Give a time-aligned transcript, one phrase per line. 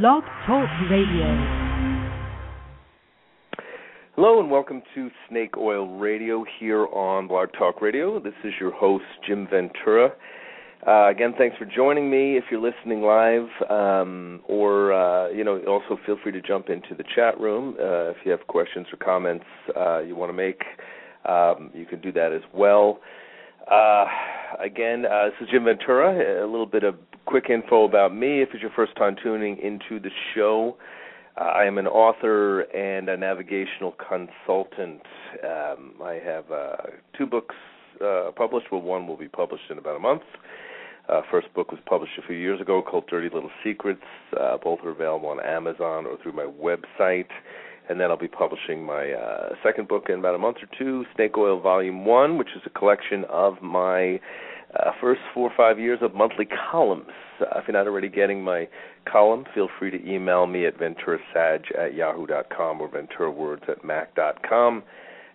[0.00, 1.26] Blog Talk Radio.
[4.16, 8.18] Hello and welcome to Snake Oil Radio here on Blog Talk Radio.
[8.18, 10.12] This is your host, Jim Ventura.
[10.86, 12.38] Uh, again, thanks for joining me.
[12.38, 16.94] If you're listening live, um, or uh, you know, also feel free to jump into
[16.96, 19.44] the chat room uh, if you have questions or comments
[19.76, 20.62] uh, you want to make.
[21.26, 23.00] Um, you can do that as well.
[23.70, 24.06] Uh,
[24.58, 26.44] again, uh, this is Jim Ventura.
[26.44, 30.00] A little bit of quick info about me if it's your first time tuning into
[30.00, 30.76] the show.
[31.40, 35.02] Uh, I am an author and a navigational consultant.
[35.44, 36.76] Um, I have uh,
[37.16, 37.54] two books
[38.04, 38.66] uh, published.
[38.72, 40.22] Well, one will be published in about a month.
[41.08, 44.02] Uh, first book was published a few years ago called Dirty Little Secrets.
[44.62, 47.28] Both are available on Amazon or through my website.
[47.88, 51.04] And then I'll be publishing my uh, second book in about a month or two,
[51.14, 54.20] Snake Oil Volume 1, which is a collection of my
[54.74, 57.10] uh, first four or five years of monthly columns.
[57.40, 58.68] Uh, if you're not already getting my
[59.10, 64.82] column, feel free to email me at venturasag at yahoo.com or venturawords at mac.com,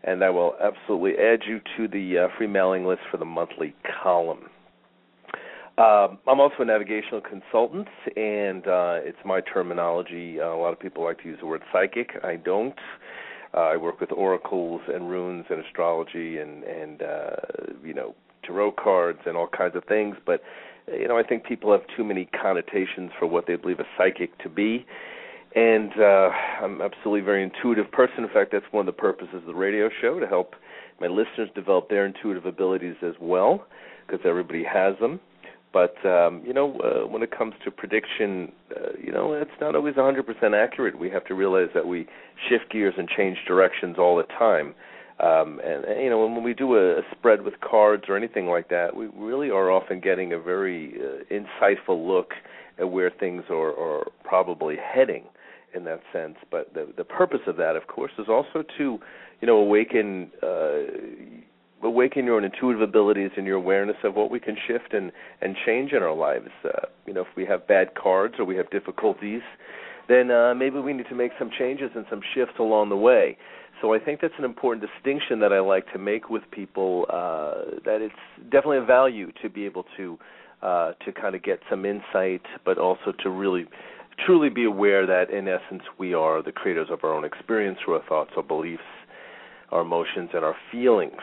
[0.03, 3.75] and I will absolutely add you to the uh, free mailing list for the monthly
[4.03, 4.49] column.
[5.77, 10.41] Um, I'm also a navigational consultant, and uh, it's my terminology.
[10.41, 12.13] Uh, a lot of people like to use the word psychic.
[12.23, 12.79] I don't.
[13.53, 17.35] Uh, I work with oracles and runes and astrology and and uh,
[17.83, 20.15] you know tarot cards and all kinds of things.
[20.25, 20.41] But
[20.87, 24.35] you know, I think people have too many connotations for what they believe a psychic
[24.39, 24.85] to be.
[25.55, 26.29] And uh,
[26.61, 28.23] I'm absolutely a very intuitive person.
[28.23, 30.55] In fact, that's one of the purposes of the radio show to help
[30.99, 33.67] my listeners develop their intuitive abilities as well,
[34.05, 35.19] because everybody has them.
[35.73, 39.75] But um, you know, uh, when it comes to prediction, uh, you know, it's not
[39.75, 40.21] always 100%
[40.55, 40.97] accurate.
[40.97, 42.07] We have to realize that we
[42.49, 44.73] shift gears and change directions all the time.
[45.19, 48.47] Um, and, and you know, when we do a, a spread with cards or anything
[48.47, 52.33] like that, we really are often getting a very uh, insightful look
[52.79, 55.23] at where things are, are probably heading
[55.73, 56.35] in that sense.
[56.51, 58.99] But the the purpose of that, of course, is also to,
[59.41, 60.77] you know, awaken uh,
[61.83, 65.55] awaken your own intuitive abilities and your awareness of what we can shift and and
[65.65, 66.49] change in our lives.
[66.63, 69.41] Uh, you know, if we have bad cards or we have difficulties,
[70.07, 73.37] then uh, maybe we need to make some changes and some shifts along the way.
[73.81, 77.05] So I think that's an important distinction that I like to make with people.
[77.09, 80.17] Uh, that it's definitely a value to be able to
[80.61, 83.65] uh, to kind of get some insight, but also to really
[84.25, 87.95] truly be aware that in essence we are the creators of our own experience through
[87.95, 88.81] our thoughts, our beliefs,
[89.71, 91.21] our emotions, and our feelings.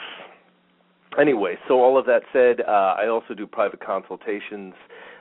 [1.18, 4.74] Anyway, so all of that said, uh, I also do private consultations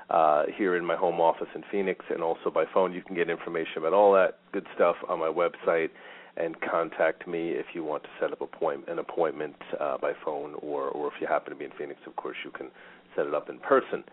[0.10, 2.94] uh, here in my home office in Phoenix, and also by phone.
[2.94, 5.90] You can get information about all that good stuff on my website
[6.36, 10.56] and contact me if you want to set up appoint- an appointment uh, by phone,
[10.62, 12.70] or, or if you happen to be in Phoenix, of course, you can
[13.16, 14.04] set it up in person.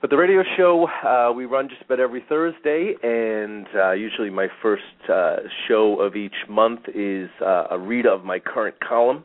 [0.00, 4.48] But the radio show uh, we run just about every Thursday, and uh, usually my
[4.60, 5.36] first uh,
[5.68, 9.24] show of each month is uh, a read of my current column,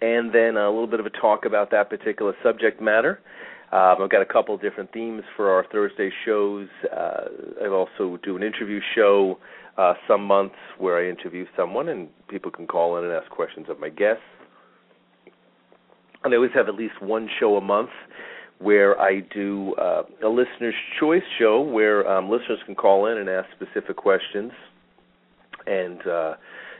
[0.00, 3.20] and then a little bit of a talk about that particular subject matter.
[3.72, 6.68] Um, I've got a couple different themes for our Thursday shows.
[6.84, 9.38] Uh, I also do an interview show
[9.76, 13.66] uh, some months where I interview someone and people can call in and ask questions
[13.68, 14.22] of my guests.
[16.24, 17.90] And I always have at least one show a month
[18.58, 23.28] where I do uh, a listener's choice show where um, listeners can call in and
[23.28, 24.52] ask specific questions
[25.66, 26.34] and uh,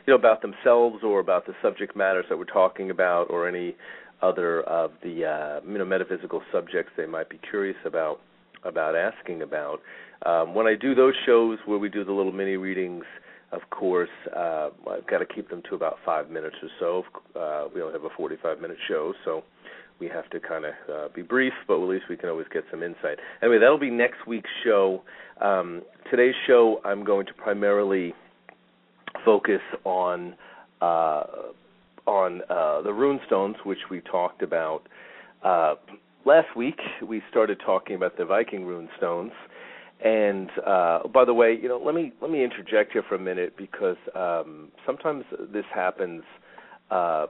[0.06, 3.74] you know about themselves or about the subject matters that we're talking about or any
[4.22, 8.20] other of the uh, you know metaphysical subjects they might be curious about
[8.64, 9.80] about asking about.
[10.24, 13.04] Um, when I do those shows where we do the little mini readings,
[13.52, 17.38] of course, uh, I've got to keep them to about five minutes or so.
[17.38, 19.44] Uh, we only have a 45 minute show, so
[20.00, 22.64] we have to kind of uh, be brief, but at least we can always get
[22.70, 23.18] some insight.
[23.42, 25.02] Anyway, that'll be next week's show.
[25.40, 28.14] Um, today's show, I'm going to primarily
[29.26, 30.34] focus on
[30.80, 31.24] uh,
[32.06, 34.82] on uh, the rune stones, which we talked about
[35.42, 35.74] uh,
[36.24, 36.78] last week.
[37.06, 39.32] We started talking about the Viking rune stones.
[40.04, 43.18] And uh, by the way, you know, let me let me interject here for a
[43.18, 46.22] minute because um, sometimes this happens.
[46.90, 47.26] Uh,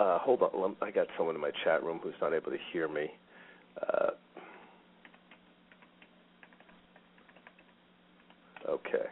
[0.00, 2.88] uh, hold on, I got someone in my chat room who's not able to hear
[2.88, 3.10] me.
[3.80, 4.10] Uh,
[8.68, 9.06] okay,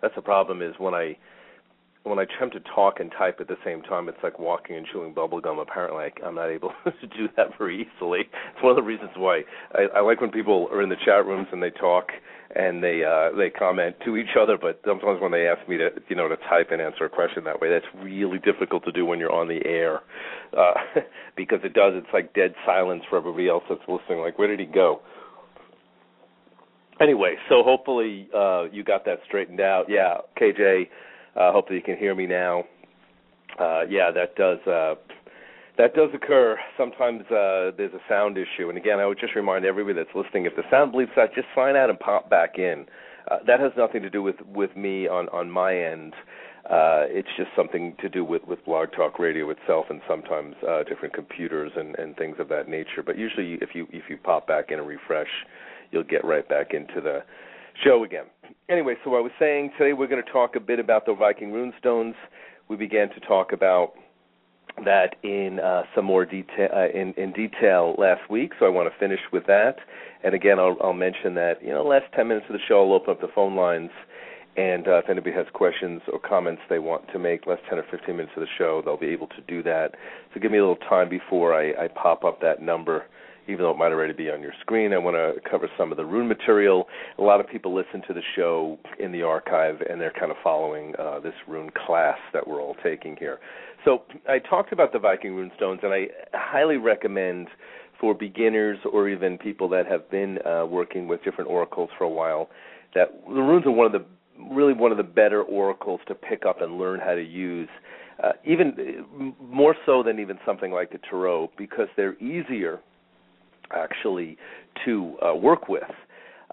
[0.00, 0.62] that's the problem.
[0.62, 1.16] Is when I
[2.04, 4.86] when I attempt to talk and type at the same time, it's like walking and
[4.92, 5.58] chewing bubble gum.
[5.58, 8.20] Apparently, I, I'm not able to do that very easily.
[8.20, 9.42] It's one of the reasons why
[9.74, 12.08] I, I like when people are in the chat rooms and they talk
[12.54, 14.58] and they uh, they comment to each other.
[14.60, 17.44] But sometimes when they ask me to you know to type and answer a question
[17.44, 20.00] that way, that's really difficult to do when you're on the air
[20.56, 20.74] uh,
[21.36, 21.92] because it does.
[21.94, 24.20] It's like dead silence for everybody else that's listening.
[24.20, 25.02] Like, where did he go?
[27.02, 29.86] anyway, so hopefully uh, you got that straightened out.
[29.88, 30.88] Yeah, KJ,
[31.36, 32.64] uh, hopefully you can hear me now.
[33.58, 34.94] Uh, yeah, that does uh,
[35.78, 36.58] that does occur.
[36.76, 40.46] Sometimes uh, there's a sound issue, and again, I would just remind everybody that's listening:
[40.46, 42.86] if the sound bleeps out, just sign out and pop back in.
[43.30, 46.14] Uh, that has nothing to do with with me on on my end.
[46.70, 50.82] Uh, it's just something to do with with Blog Talk Radio itself, and sometimes uh,
[50.84, 53.02] different computers and and things of that nature.
[53.04, 55.30] But usually, if you if you pop back in and refresh,
[55.90, 57.22] you'll get right back into the
[57.84, 58.24] show again.
[58.68, 61.50] Anyway, so I was saying today we're going to talk a bit about the Viking
[61.52, 62.14] runestones.
[62.68, 63.94] We began to talk about
[64.84, 68.90] that in uh, some more detail uh, in, in detail last week, so I want
[68.92, 69.76] to finish with that.
[70.24, 72.94] And again, I'll, I'll mention that you know, last ten minutes of the show, I'll
[72.94, 73.90] open up the phone lines,
[74.56, 77.84] and uh, if anybody has questions or comments they want to make, last ten or
[77.90, 79.96] fifteen minutes of the show, they'll be able to do that.
[80.32, 83.04] So give me a little time before I, I pop up that number
[83.48, 84.92] even though it might already be on your screen.
[84.92, 86.86] I want to cover some of the rune material.
[87.18, 90.36] A lot of people listen to the show in the archive, and they're kind of
[90.42, 93.38] following uh, this rune class that we're all taking here.
[93.84, 97.48] So I talked about the Viking rune stones, and I highly recommend
[98.00, 102.08] for beginners or even people that have been uh, working with different oracles for a
[102.08, 102.48] while
[102.94, 104.04] that the runes are one of the
[104.50, 107.68] really one of the better oracles to pick up and learn how to use.
[108.22, 112.80] Uh, even more so than even something like the tarot because they're easier
[113.74, 114.36] actually
[114.84, 115.82] to uh, work with.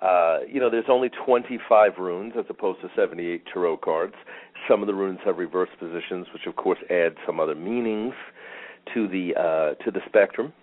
[0.02, 4.14] Uh, you know, there's only 25 runes as opposed to 78 tarot cards.
[4.70, 8.14] Some of the runes have reverse positions, which of course add some other meanings
[8.94, 10.54] to the uh, to the spectrum.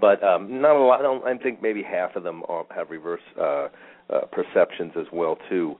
[0.00, 1.04] But um, not a lot.
[1.04, 2.42] I, I think maybe half of them
[2.74, 3.68] have reverse uh, uh,
[4.32, 5.76] perceptions as well too.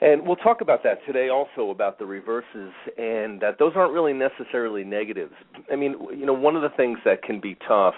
[0.00, 4.12] And we'll talk about that today also about the reverses and that those aren't really
[4.12, 5.32] necessarily negatives.
[5.72, 7.94] I mean, you know, one of the things that can be tough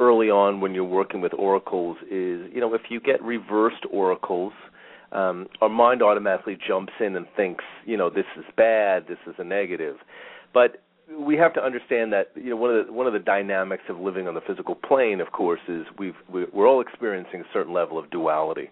[0.00, 4.52] early on when you're working with oracles is, you know, if you get reversed oracles,
[5.12, 9.34] um, our mind automatically jumps in and thinks, you know, this is bad, this is
[9.38, 9.96] a negative.
[10.54, 10.82] But
[11.18, 13.98] we have to understand that you know one of the one of the dynamics of
[13.98, 17.98] living on the physical plane, of course, is we've we're all experiencing a certain level
[17.98, 18.70] of duality.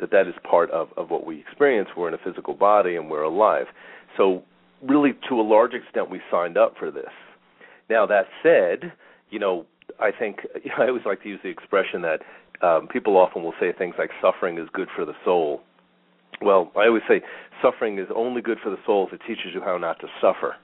[0.00, 1.90] That that is part of of what we experience.
[1.96, 3.66] We're in a physical body and we're alive.
[4.16, 4.42] So
[4.82, 7.12] really, to a large extent, we signed up for this.
[7.90, 8.92] Now that said,
[9.30, 9.66] you know
[10.00, 12.20] I think you know, I always like to use the expression that
[12.62, 15.62] um, people often will say things like suffering is good for the soul.
[16.42, 17.22] Well, I always say
[17.62, 20.56] suffering is only good for the soul if it teaches you how not to suffer.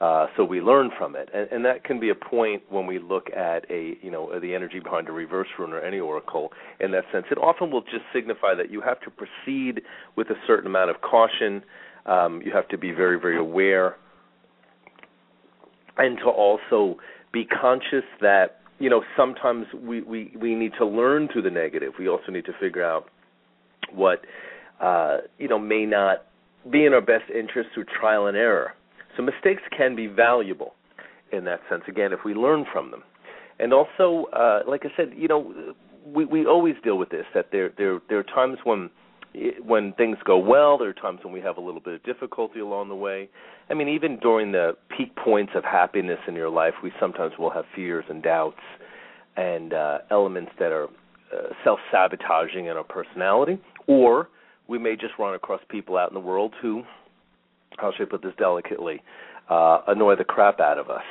[0.00, 2.98] Uh, so we learn from it, and, and that can be a point when we
[2.98, 6.50] look at a you know the energy behind a reverse rune or any oracle.
[6.80, 9.82] In that sense, it often will just signify that you have to proceed
[10.16, 11.62] with a certain amount of caution.
[12.06, 13.94] Um, you have to be very very aware,
[15.98, 16.96] and to also
[17.32, 21.94] be conscious that you know sometimes we we we need to learn through the negative.
[21.98, 23.06] We also need to figure out
[23.92, 24.22] what
[24.80, 26.26] uh, you know may not
[26.70, 28.72] be in our best interest through trial and error.
[29.16, 30.74] So mistakes can be valuable
[31.32, 31.82] in that sense.
[31.88, 33.02] Again, if we learn from them,
[33.58, 35.74] and also, uh, like I said, you know,
[36.06, 37.26] we we always deal with this.
[37.34, 38.90] That there there there are times when
[39.64, 42.60] when things go well, there are times when we have a little bit of difficulty
[42.60, 43.28] along the way.
[43.70, 47.50] I mean, even during the peak points of happiness in your life, we sometimes will
[47.50, 48.60] have fears and doubts
[49.36, 54.28] and uh, elements that are uh, self-sabotaging in our personality, or
[54.68, 56.82] we may just run across people out in the world who,
[57.78, 59.02] how should I put this delicately,
[59.48, 61.02] uh, annoy the crap out of us.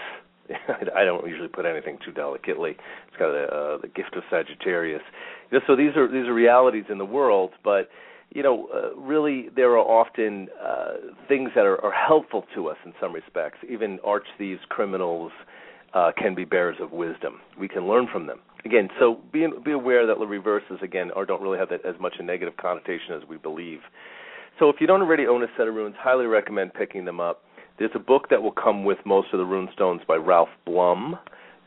[0.96, 2.72] I don't usually put anything too delicately.
[3.08, 5.02] It's got uh, the gift of Sagittarius.
[5.50, 7.90] You know, so these are these are realities in the world, but
[8.34, 10.94] you know, uh, really there are often uh,
[11.28, 13.60] things that are, are helpful to us in some respects.
[13.70, 15.32] Even arch thieves, criminals
[15.94, 17.42] uh, can be bearers of wisdom.
[17.60, 18.40] We can learn from them.
[18.64, 21.96] Again, so be be aware that the reverses again are don't really have that, as
[22.00, 23.80] much a negative connotation as we believe.
[24.60, 27.44] So if you don't already own a set of runes, highly recommend picking them up.
[27.80, 31.18] There's a book that will come with most of the rune stones by Ralph Blum.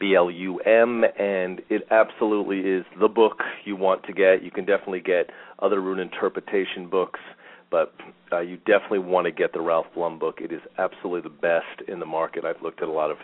[0.05, 4.43] B L U M, and it absolutely is the book you want to get.
[4.43, 5.31] You can definitely get
[5.61, 7.21] other rune interpretation books,
[7.71, 7.95] but
[8.31, 10.41] uh, you definitely want to get the Ralph Blum book.
[10.43, 12.45] It is absolutely the best in the market.
[12.45, 13.17] I've looked at a lot of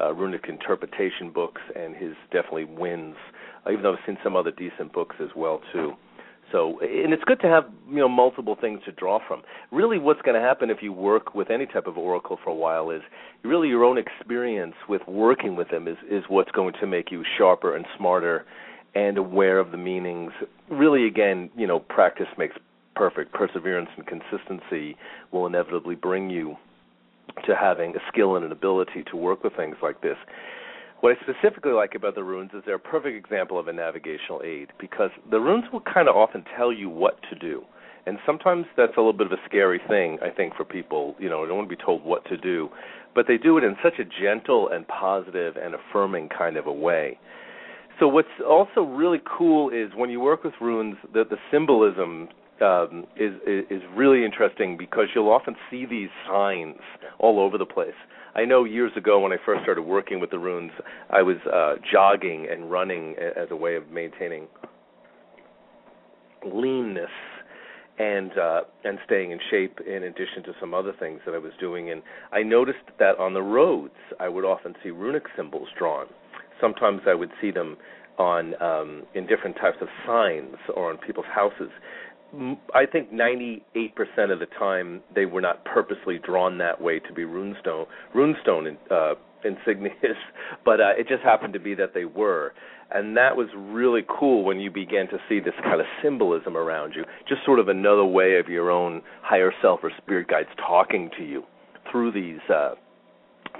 [0.00, 3.14] uh, runic interpretation books, and his definitely wins.
[3.70, 5.92] Even though I've seen some other decent books as well too.
[6.52, 9.42] So, and it's good to have you know multiple things to draw from.
[9.72, 12.54] Really, what's going to happen if you work with any type of oracle for a
[12.54, 13.02] while is
[13.42, 17.24] really your own experience with working with them is is what's going to make you
[17.38, 18.44] sharper and smarter
[18.94, 20.32] and aware of the meanings.
[20.70, 22.56] Really, again, you know, practice makes
[22.94, 23.32] perfect.
[23.32, 24.96] Perseverance and consistency
[25.32, 26.56] will inevitably bring you
[27.46, 30.16] to having a skill and an ability to work with things like this.
[31.04, 34.40] What I specifically like about the runes is they're a perfect example of a navigational
[34.42, 37.62] aid because the runes will kind of often tell you what to do.
[38.06, 41.14] And sometimes that's a little bit of a scary thing, I think, for people.
[41.18, 42.70] You know, they don't want to be told what to do,
[43.14, 46.72] but they do it in such a gentle and positive and affirming kind of a
[46.72, 47.18] way.
[48.00, 52.30] So what's also really cool is when you work with runes, that the symbolism
[52.64, 53.34] um, is,
[53.70, 56.78] is really interesting because you'll often see these signs
[57.18, 57.94] all over the place.
[58.34, 60.72] I know years ago when I first started working with the runes,
[61.10, 64.48] I was uh, jogging and running as a way of maintaining
[66.44, 67.10] leanness
[67.98, 71.52] and uh, and staying in shape in addition to some other things that I was
[71.60, 71.90] doing.
[71.90, 72.02] And
[72.32, 76.06] I noticed that on the roads, I would often see runic symbols drawn.
[76.60, 77.76] Sometimes I would see them
[78.18, 81.70] on um, in different types of signs or on people's houses.
[82.74, 83.62] I think 98%
[84.30, 89.14] of the time they were not purposely drawn that way to be runestone runestone uh,
[89.44, 90.16] insignias,
[90.64, 92.52] but uh, it just happened to be that they were,
[92.90, 96.94] and that was really cool when you began to see this kind of symbolism around
[96.94, 101.10] you, just sort of another way of your own higher self or spirit guides talking
[101.16, 101.42] to you
[101.90, 102.74] through these uh,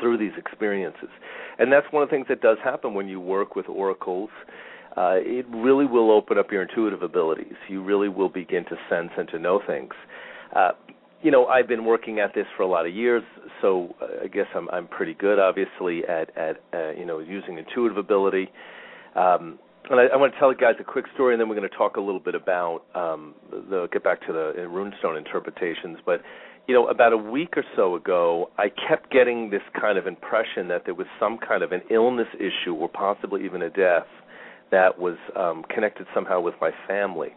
[0.01, 1.11] through these experiences,
[1.59, 4.31] and that's one of the things that does happen when you work with oracles
[4.97, 7.55] uh, it really will open up your intuitive abilities.
[7.69, 9.93] You really will begin to sense and to know things.
[10.55, 10.71] Uh,
[11.23, 13.23] you know, I've been working at this for a lot of years,
[13.63, 17.59] so uh, I guess I'm I'm pretty good, obviously, at at uh, you know using
[17.59, 18.51] intuitive ability.
[19.17, 19.59] Um,
[19.91, 21.69] and I, I want to tell you guys a quick story, and then we're going
[21.69, 25.99] to talk a little bit about um, the get back to the runestone interpretations.
[26.05, 26.21] But
[26.67, 30.69] you know, about a week or so ago, I kept getting this kind of impression
[30.69, 34.07] that there was some kind of an illness issue, or possibly even a death,
[34.75, 37.29] that was um, connected somehow with my family.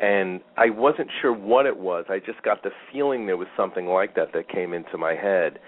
[0.00, 2.06] And I wasn't sure what it was.
[2.08, 5.58] I just got the feeling there was something like that that came into my head.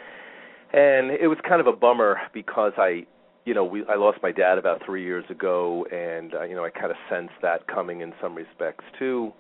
[0.73, 3.07] And it was kind of a bummer because I,
[3.45, 6.65] you know, we I lost my dad about 3 years ago and uh, you know,
[6.65, 9.33] I kind of sensed that coming in some respects too.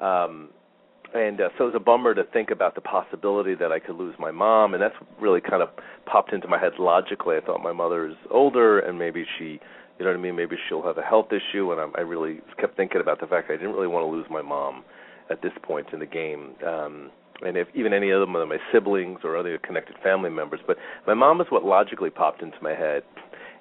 [0.00, 0.48] Um
[1.14, 3.94] and uh, so it was a bummer to think about the possibility that I could
[3.94, 5.68] lose my mom, and that's really kind of
[6.06, 7.36] popped into my head logically.
[7.36, 9.60] I thought my mother is older, and maybe she
[9.98, 10.36] you know what I mean?
[10.36, 13.50] Maybe she'll have a health issue, and I'm, I really kept thinking about the fact
[13.50, 14.84] I didn't really want to lose my mom
[15.30, 16.54] at this point in the game.
[16.66, 17.10] Um,
[17.42, 20.76] and if even any of one of my siblings or other connected family members, but
[21.06, 23.02] my mom is what logically popped into my head.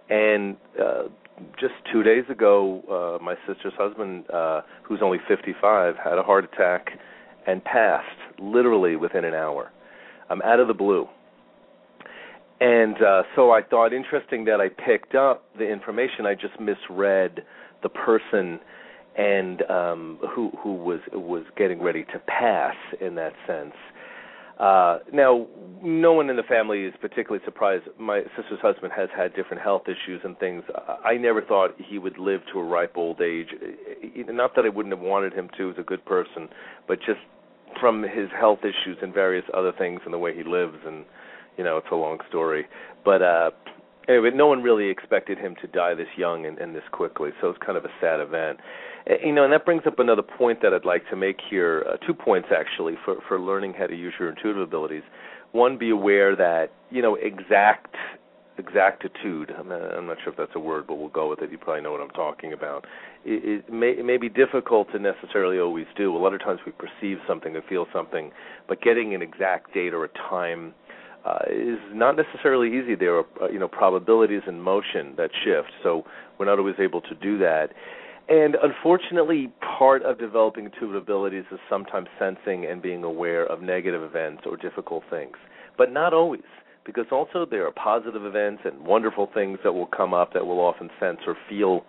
[0.09, 1.03] And uh,
[1.59, 2.81] just two days ago,
[3.19, 6.91] uh, my sister's husband, uh, who's only 55, had a heart attack
[7.47, 8.07] and passed
[8.39, 9.71] literally within an hour.
[10.29, 11.07] I'm out of the blue
[12.60, 16.25] and uh, so I thought interesting that I picked up the information.
[16.25, 17.43] I just misread
[17.81, 18.60] the person
[19.17, 23.74] and um, who who was was getting ready to pass in that sense.
[24.60, 25.48] Uh, now,
[25.81, 27.86] no one in the family is particularly surprised.
[28.00, 30.63] My sister's husband has had different health issues and things.
[31.03, 33.48] I never thought he would live to a ripe old age.
[34.15, 35.69] Not that I wouldn't have wanted him to.
[35.69, 36.50] He's a good person,
[36.88, 37.19] but just
[37.79, 41.03] from his health issues and various other things and the way he lives and
[41.57, 42.65] you know, it's a long story.
[43.03, 43.51] But uh
[44.07, 47.50] anyway, no one really expected him to die this young and, and this quickly, so
[47.50, 48.60] it's kind of a sad event.
[49.10, 51.86] Uh, you know, and that brings up another point that I'd like to make here.
[51.89, 55.03] Uh, two points actually for for learning how to use your intuitive abilities.
[55.51, 57.95] One, be aware that you know exact
[58.57, 59.51] exactitude.
[59.57, 61.51] I'm not, I'm not sure if that's a word, but we'll go with it.
[61.51, 62.86] You probably know what I'm talking about.
[63.25, 66.15] It, it, may, it may be difficult to necessarily always do.
[66.15, 68.31] A lot of times we perceive something or feel something,
[68.67, 70.74] but getting an exact date or a time
[71.25, 72.95] uh, is not necessarily easy.
[72.95, 76.03] There are uh, you know probabilities in motion that shift, so
[76.37, 77.69] we're not always able to do that.
[78.29, 84.01] And unfortunately, part of developing intuitive abilities is sometimes sensing and being aware of negative
[84.01, 85.35] events or difficult things,
[85.77, 86.41] but not always.
[86.85, 90.59] Because also there are positive events and wonderful things that will come up that we'll
[90.59, 91.85] often sense or feel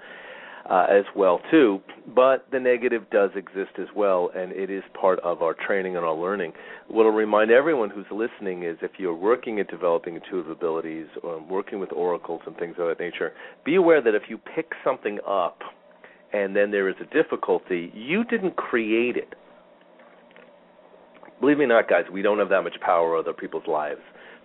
[0.68, 1.80] uh, as well too.
[2.14, 6.04] But the negative does exist as well, and it is part of our training and
[6.04, 6.52] our learning.
[6.88, 11.40] What I'll remind everyone who's listening is if you're working at developing intuitive abilities or
[11.42, 13.32] working with oracles and things of that nature,
[13.64, 15.60] be aware that if you pick something up
[16.32, 19.34] and then there is a difficulty, you didn't create it.
[21.40, 24.00] Believe me or not, guys, we don't have that much power over other people's lives.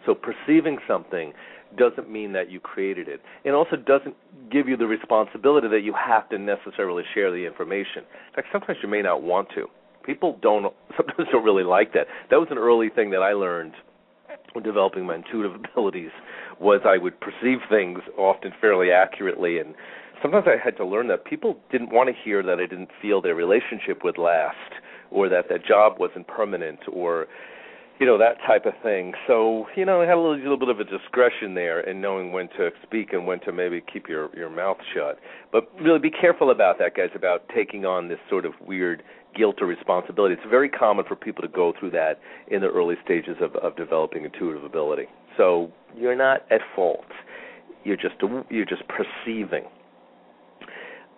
[0.10, 1.34] So perceiving something
[1.78, 3.22] doesn't mean that you created it.
[3.44, 4.16] It also doesn't
[4.52, 8.00] give you the responsibility that you have to necessarily share the information.
[8.30, 9.68] In fact, sometimes you may not want to.
[10.04, 12.08] People don't sometimes don't really like that.
[12.32, 13.74] That was an early thing that I learned
[14.54, 16.10] when developing my intuitive abilities
[16.60, 19.76] was I would perceive things often fairly accurately and
[20.24, 23.22] sometimes I had to learn that people didn't want to hear that I didn't feel
[23.22, 24.74] their relationship would last
[25.12, 27.28] or that that job wasn't permanent or
[28.00, 29.14] you know that type of thing.
[29.28, 32.32] So you know, I had a little, little bit of a discretion there in knowing
[32.32, 35.20] when to speak and when to maybe keep your your mouth shut.
[35.52, 37.10] But really, be careful about that, guys.
[37.14, 39.04] About taking on this sort of weird
[39.36, 40.36] guilt or responsibility.
[40.36, 43.76] It's very common for people to go through that in the early stages of, of
[43.76, 45.06] developing intuitive ability.
[45.38, 47.06] So you're not at fault.
[47.84, 48.16] You're just
[48.50, 49.66] you're just perceiving.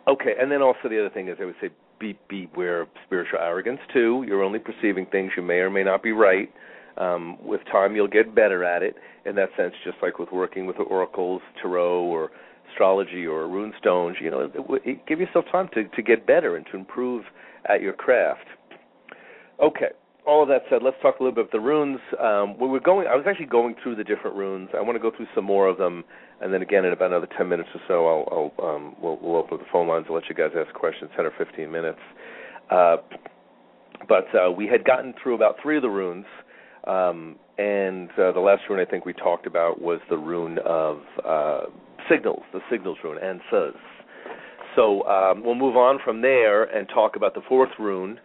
[0.07, 1.69] Okay, and then also the other thing is I would say
[1.99, 4.25] be beware of spiritual arrogance too.
[4.27, 6.51] You're only perceiving things you may or may not be right.
[6.97, 8.95] Um, with time, you'll get better at it.
[9.25, 12.31] In that sense, just like with working with the oracles, tarot, or
[12.71, 16.55] astrology, or rune stones, you know, it, it, give yourself time to to get better
[16.55, 17.25] and to improve
[17.69, 18.45] at your craft.
[19.61, 19.89] Okay,
[20.25, 21.99] all of that said, let's talk a little bit about the runes.
[22.19, 23.07] Um, we were going.
[23.07, 24.69] I was actually going through the different runes.
[24.75, 26.03] I want to go through some more of them,
[26.41, 29.37] and then again in about another ten minutes or so, I'll, I'll um, we'll, we'll
[29.37, 31.11] open up the phone lines and let you guys ask questions.
[31.15, 31.99] Ten or fifteen minutes.
[32.69, 32.97] Uh,
[34.07, 36.25] but uh, we had gotten through about three of the runes,
[36.87, 40.99] um, and uh, the last rune I think we talked about was the rune of
[41.25, 41.61] uh,
[42.09, 43.19] signals, the signals rune,
[43.51, 43.73] says.
[44.75, 48.19] So um, we'll move on from there and talk about the fourth rune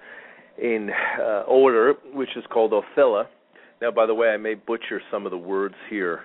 [0.62, 3.26] in uh, order, which is called Othila.
[3.82, 6.20] Now, by the way, I may butcher some of the words here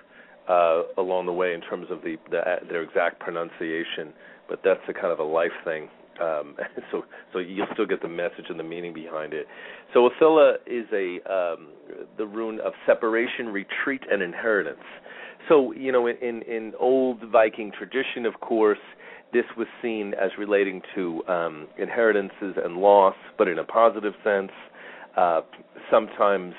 [0.48, 4.12] uh, along the way in terms of the, the their exact pronunciation,
[4.48, 5.88] but that's a kind of a life thing.
[6.20, 6.56] Um,
[6.90, 9.46] so, so you'll still get the message and the meaning behind it.
[9.94, 11.68] So, Othila is a um,
[12.18, 14.84] the rune of separation, retreat, and inheritance.
[15.48, 18.78] So, you know, in in old Viking tradition, of course,
[19.32, 24.52] this was seen as relating to um, inheritances and loss, but in a positive sense.
[25.16, 25.40] Uh,
[25.90, 26.54] sometimes,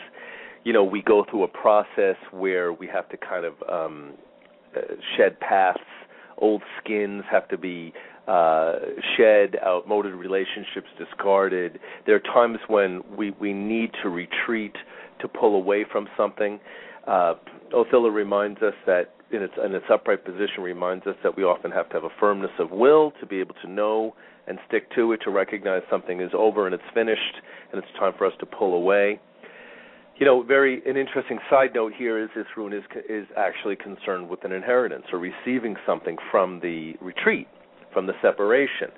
[0.64, 4.14] you know, we go through a process where we have to kind of um,
[4.76, 4.82] uh,
[5.16, 5.80] shed paths.
[6.38, 7.94] Old skins have to be
[8.28, 8.74] uh,
[9.18, 11.80] shed, outmoded relationships discarded.
[12.06, 14.76] There are times when we, we need to retreat,
[15.20, 16.60] to pull away from something.
[17.08, 17.36] Uh,
[17.74, 21.72] Othila reminds us that in its in its upright position reminds us that we often
[21.72, 24.16] have to have a firmness of will to be able to know
[24.48, 28.14] and stick to it, to recognize something is over and it's finished and it's time
[28.18, 29.20] for us to pull away.
[30.18, 34.30] You know, very an interesting side note here is this rune is is actually concerned
[34.30, 37.48] with an inheritance or receiving something from the retreat,
[37.94, 38.90] from the separation.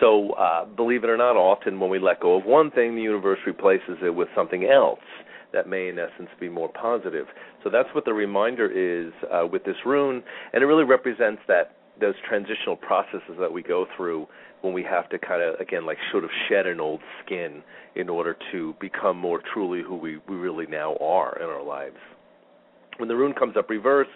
[0.00, 3.02] So, uh, believe it or not, often when we let go of one thing, the
[3.02, 4.98] universe replaces it with something else
[5.52, 7.26] that may, in essence, be more positive.
[7.62, 11.76] So that's what the reminder is uh, with this rune, and it really represents that
[12.00, 14.26] those transitional processes that we go through
[14.62, 17.62] when we have to kind of again like sort of shed an old skin
[17.94, 21.96] in order to become more truly who we, we really now are in our lives.
[22.96, 24.10] When the rune comes up reversed,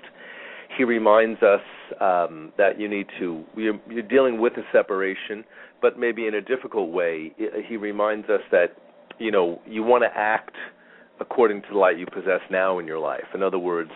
[0.76, 1.60] he reminds us
[2.00, 5.44] um, that you need to you're, you're dealing with a separation,
[5.80, 7.32] but maybe in a difficult way.
[7.68, 8.76] He reminds us that
[9.18, 10.54] you know you want to act
[11.20, 13.24] according to the light you possess now in your life.
[13.34, 13.90] In other words,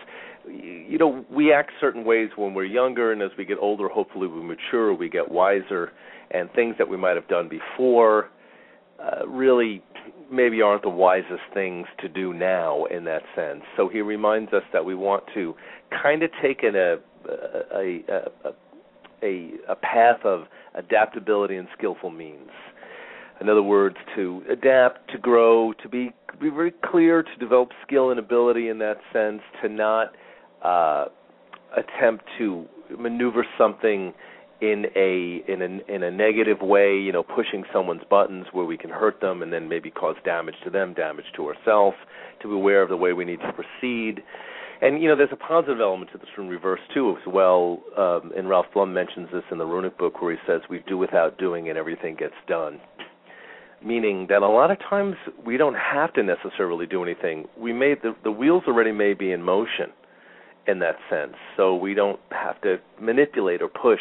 [0.49, 4.27] you know, we act certain ways when we're younger, and as we get older, hopefully
[4.27, 5.93] we mature, we get wiser,
[6.31, 8.31] and things that we might have done before
[8.99, 9.83] uh, really
[10.31, 13.63] maybe aren't the wisest things to do now in that sense.
[13.77, 15.55] So he reminds us that we want to
[16.03, 16.97] kind of take in a
[17.75, 18.53] a, a
[19.23, 22.51] a a path of adaptability and skillful means
[23.41, 28.11] in other words, to adapt, to grow, to be be very clear, to develop skill
[28.11, 30.15] and ability in that sense, to not
[30.63, 31.07] uh,
[31.77, 32.67] attempt to
[32.99, 34.13] maneuver something
[34.61, 38.77] in a in a in a negative way, you know, pushing someone's buttons where we
[38.77, 41.97] can hurt them and then maybe cause damage to them, damage to ourselves.
[42.43, 44.23] To be aware of the way we need to proceed.
[44.83, 47.83] And you know, there's a positive element to this from reverse too, as well.
[47.97, 50.97] Um, and Ralph Blum mentions this in the Runic book, where he says, "We do
[50.97, 52.81] without doing, and everything gets done."
[53.83, 57.47] meaning that a lot of times we don't have to necessarily do anything.
[57.59, 59.91] We may the, the wheels already may be in motion
[60.67, 64.01] in that sense, so we don't have to manipulate or push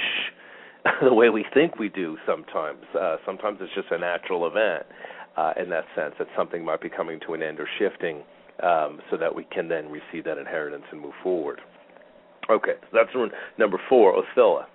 [1.04, 2.84] the way we think we do sometimes.
[3.00, 4.86] Uh, sometimes it's just a natural event
[5.38, 8.24] uh, in that sense that something might be coming to an end or shifting,
[8.64, 11.62] um, so that we can then receive that inheritance and move forward.
[12.50, 14.66] Okay, so that's rune number four, Othila.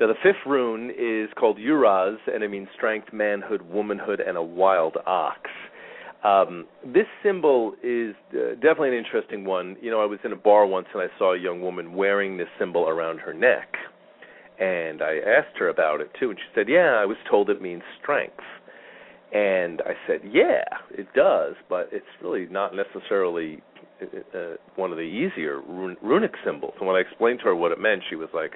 [0.00, 4.42] Now, the fifth rune is called Uruz, and it means strength, manhood, womanhood, and a
[4.42, 5.50] wild ox.
[6.24, 9.76] Um, this symbol is uh, definitely an interesting one.
[9.82, 12.36] You know, I was in a bar once and I saw a young woman wearing
[12.36, 13.74] this symbol around her neck.
[14.60, 17.62] And I asked her about it too, and she said, Yeah, I was told it
[17.62, 18.44] means strength.
[19.32, 23.62] And I said, Yeah, it does, but it's really not necessarily
[24.02, 26.74] uh, uh one of the easier run- runic symbols.
[26.78, 28.52] And when I explained to her what it meant, she was like,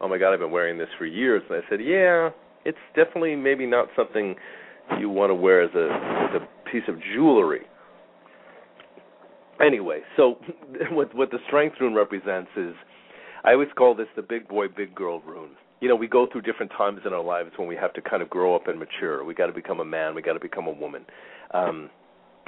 [0.00, 1.42] oh my god, I've been wearing this for years.
[1.50, 2.30] And I said, yeah,
[2.64, 4.36] it's definitely maybe not something
[4.98, 7.62] you want to wear as a as a piece of jewelry.
[9.64, 10.36] anyway, so
[10.92, 12.74] what what the strength rune represents is,
[13.48, 15.52] I always call this the big boy, big girl rune.
[15.80, 18.22] You know, we go through different times in our lives when we have to kind
[18.22, 19.24] of grow up and mature.
[19.24, 20.14] We got to become a man.
[20.14, 21.06] We got to become a woman.
[21.54, 21.88] Um,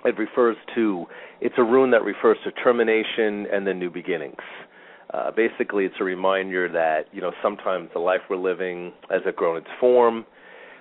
[0.04, 1.06] it refers to
[1.40, 4.42] it's a rune that refers to termination and then new beginnings.
[5.14, 9.56] Uh, basically, it's a reminder that you know sometimes the life we're living has grown
[9.56, 10.26] its form.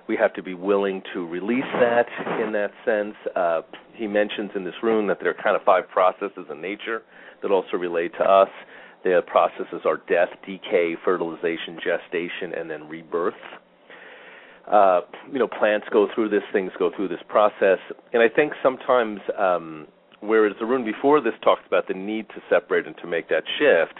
[0.06, 2.08] We have to be willing to release that
[2.44, 3.14] in that sense.
[3.34, 3.62] Uh,
[3.94, 7.04] he mentions in this rune that there are kind of five processes in nature
[7.40, 8.50] that also relate to us.
[9.02, 13.34] The processes are death, decay, fertilization, gestation, and then rebirth.
[14.70, 15.00] Uh,
[15.32, 17.78] you know, plants go through this, things go through this process,
[18.12, 19.88] and I think sometimes, um,
[20.20, 23.42] whereas the rune before this talks about the need to separate and to make that
[23.58, 23.98] shift,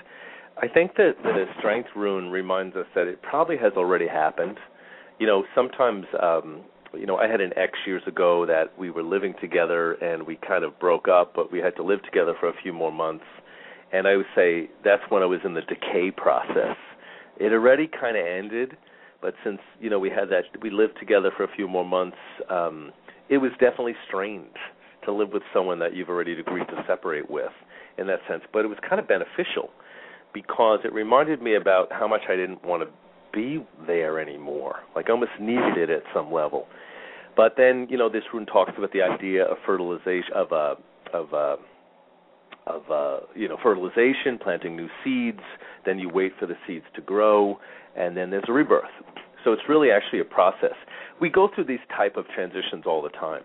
[0.62, 4.58] I think that the strength rune reminds us that it probably has already happened.
[5.18, 6.60] You know, sometimes, um,
[6.92, 10.36] you know, I had an ex years ago that we were living together and we
[10.36, 13.24] kind of broke up, but we had to live together for a few more months.
[13.92, 16.76] And I would say that's when I was in the decay process.
[17.38, 18.76] It already kind of ended,
[19.20, 22.18] but since you know we had that, we lived together for a few more months.
[22.48, 22.92] Um,
[23.29, 24.57] it was definitely strange
[25.05, 27.53] to live with someone that you've already agreed to separate with,
[27.98, 28.42] in that sense.
[28.53, 29.70] But it was kind of beneficial
[30.35, 32.88] because it reminded me about how much I didn't want to
[33.33, 34.81] be there anymore.
[34.94, 36.66] Like I almost needed it at some level.
[37.37, 40.74] But then, you know, this rune talks about the idea of fertilization of a
[41.12, 41.57] of uh,
[42.76, 45.42] of uh, you know fertilization, planting new seeds.
[45.85, 47.59] Then you wait for the seeds to grow,
[47.96, 48.90] and then there's a rebirth.
[49.44, 50.74] So it's really actually a process.
[51.20, 53.42] We go through these type of transitions all the time.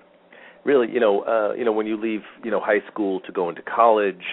[0.63, 3.49] Really, you know, uh, you know, when you leave, you know, high school to go
[3.49, 4.23] into college,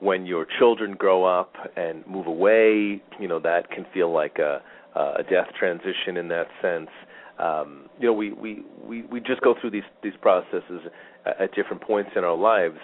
[0.00, 4.60] when your children grow up and move away, you know, that can feel like a,
[4.94, 6.90] a death transition in that sense.
[7.38, 10.82] Um, you know, we, we, we, we just go through these these processes
[11.24, 12.78] at different points in our lives,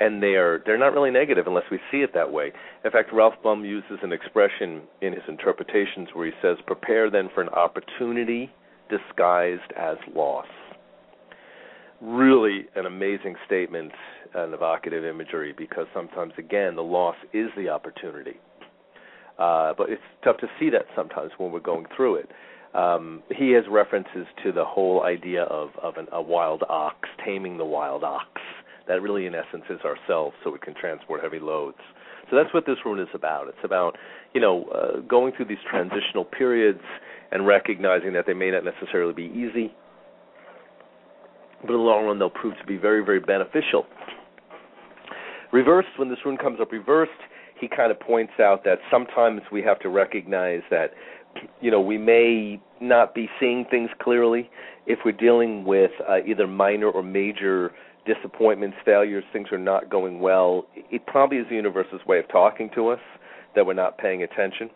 [0.00, 2.52] and they are they're not really negative unless we see it that way.
[2.84, 7.28] In fact, Ralph Blum uses an expression in his interpretations where he says, "Prepare then
[7.34, 8.50] for an opportunity
[8.88, 10.46] disguised as loss."
[12.00, 13.92] Really, an amazing statement
[14.34, 18.40] and evocative imagery because sometimes, again, the loss is the opportunity.
[19.38, 22.30] Uh, but it's tough to see that sometimes when we're going through it.
[22.74, 27.58] Um, he has references to the whole idea of, of an, a wild ox, taming
[27.58, 28.40] the wild ox
[28.88, 31.78] that really in essence is ourselves so we can transport heavy loads.
[32.30, 33.48] So that's what this rune is about.
[33.48, 33.96] It's about,
[34.34, 36.80] you know, uh, going through these transitional periods
[37.32, 39.74] and recognizing that they may not necessarily be easy,
[41.62, 43.86] but in the long run they'll prove to be very, very beneficial.
[45.52, 47.10] Reversed, when this rune comes up reversed,
[47.60, 50.92] he kind of points out that sometimes we have to recognize that,
[51.60, 54.48] you know, we may not be seeing things clearly
[54.86, 57.72] if we're dealing with uh, either minor or major
[58.06, 62.70] disappointments, failures, things are not going well, it probably is the universe's way of talking
[62.74, 63.00] to us
[63.54, 64.70] that we're not paying attention.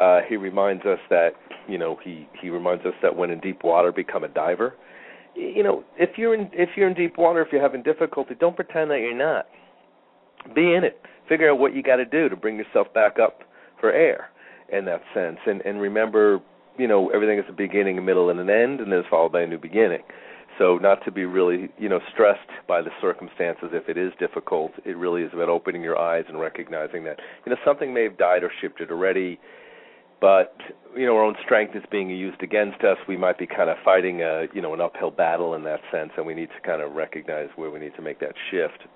[0.00, 1.30] Uh, he reminds us that
[1.66, 4.74] you know he he reminds us that when in deep water, become a diver.
[5.34, 8.54] You know, if you're in if you're in deep water, if you're having difficulty, don't
[8.54, 9.46] pretend that you're not.
[10.54, 11.00] Be in it.
[11.28, 13.40] Figure out what you got to do to bring yourself back up
[13.80, 14.30] for air.
[14.70, 16.40] In that sense, and and remember,
[16.76, 19.32] you know, everything is a beginning, a middle, and an end, and then it's followed
[19.32, 20.02] by a new beginning.
[20.58, 24.72] So not to be really, you know, stressed by the circumstances if it is difficult.
[24.84, 28.18] It really is about opening your eyes and recognizing that, you know, something may have
[28.18, 29.38] died or shifted already,
[30.20, 30.56] but
[30.96, 32.96] you know, our own strength is being used against us.
[33.06, 36.10] We might be kind of fighting a, you know, an uphill battle in that sense,
[36.16, 38.88] and we need to kind of recognize where we need to make that shift.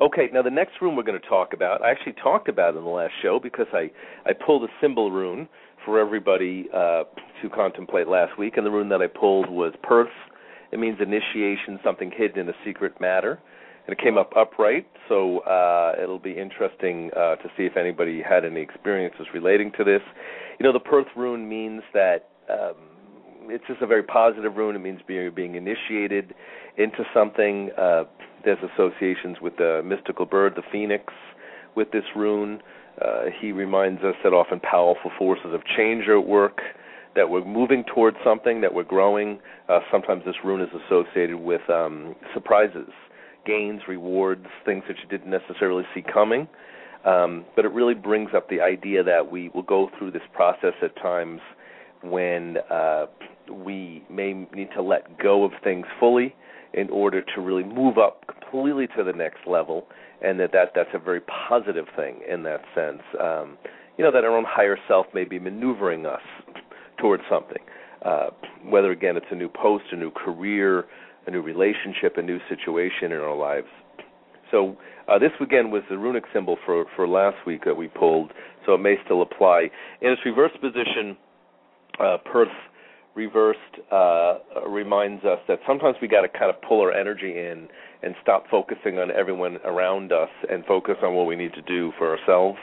[0.00, 2.84] Okay, now the next rune we're going to talk about, I actually talked about in
[2.84, 3.90] the last show because I
[4.24, 5.48] I pulled a symbol rune
[5.86, 7.04] for everybody uh,
[7.40, 10.08] to contemplate last week, and the rune that I pulled was Perth.
[10.72, 13.40] It means initiation, something hidden in a secret matter,
[13.86, 14.86] and it came up upright.
[15.08, 19.84] So uh, it'll be interesting uh, to see if anybody had any experiences relating to
[19.84, 20.02] this.
[20.58, 22.28] You know, the Perth rune means that.
[22.50, 22.74] Um,
[23.48, 24.74] it's just a very positive rune.
[24.74, 26.34] It means being being initiated
[26.76, 27.70] into something.
[27.78, 28.02] Uh,
[28.44, 31.12] there's associations with the mystical bird, the phoenix,
[31.76, 32.60] with this rune.
[33.02, 36.60] Uh, he reminds us that often powerful forces of change are at work,
[37.14, 39.38] that we're moving towards something, that we're growing.
[39.68, 42.88] Uh, sometimes this rune is associated with um, surprises,
[43.44, 46.48] gains, rewards, things that you didn't necessarily see coming.
[47.04, 50.74] Um, but it really brings up the idea that we will go through this process
[50.82, 51.40] at times
[52.02, 53.06] when uh,
[53.50, 56.34] we may need to let go of things fully
[56.74, 59.86] in order to really move up completely to the next level,
[60.22, 63.02] and that, that that's a very positive thing in that sense.
[63.20, 63.58] Um,
[63.98, 66.20] you know that our own higher self may be maneuvering us
[67.00, 67.62] towards something,
[68.04, 68.28] uh,
[68.64, 70.84] whether again it's a new post, a new career,
[71.26, 73.68] a new relationship, a new situation in our lives.
[74.50, 74.76] So
[75.08, 78.32] uh, this again was the runic symbol for for last week that we pulled,
[78.64, 79.68] so it may still apply.
[80.00, 81.16] In its reverse position,
[81.98, 82.48] uh, Perth
[83.14, 83.58] reversed
[83.90, 87.66] uh, reminds us that sometimes we got to kind of pull our energy in
[88.02, 91.92] and stop focusing on everyone around us and focus on what we need to do
[91.98, 92.58] for ourselves.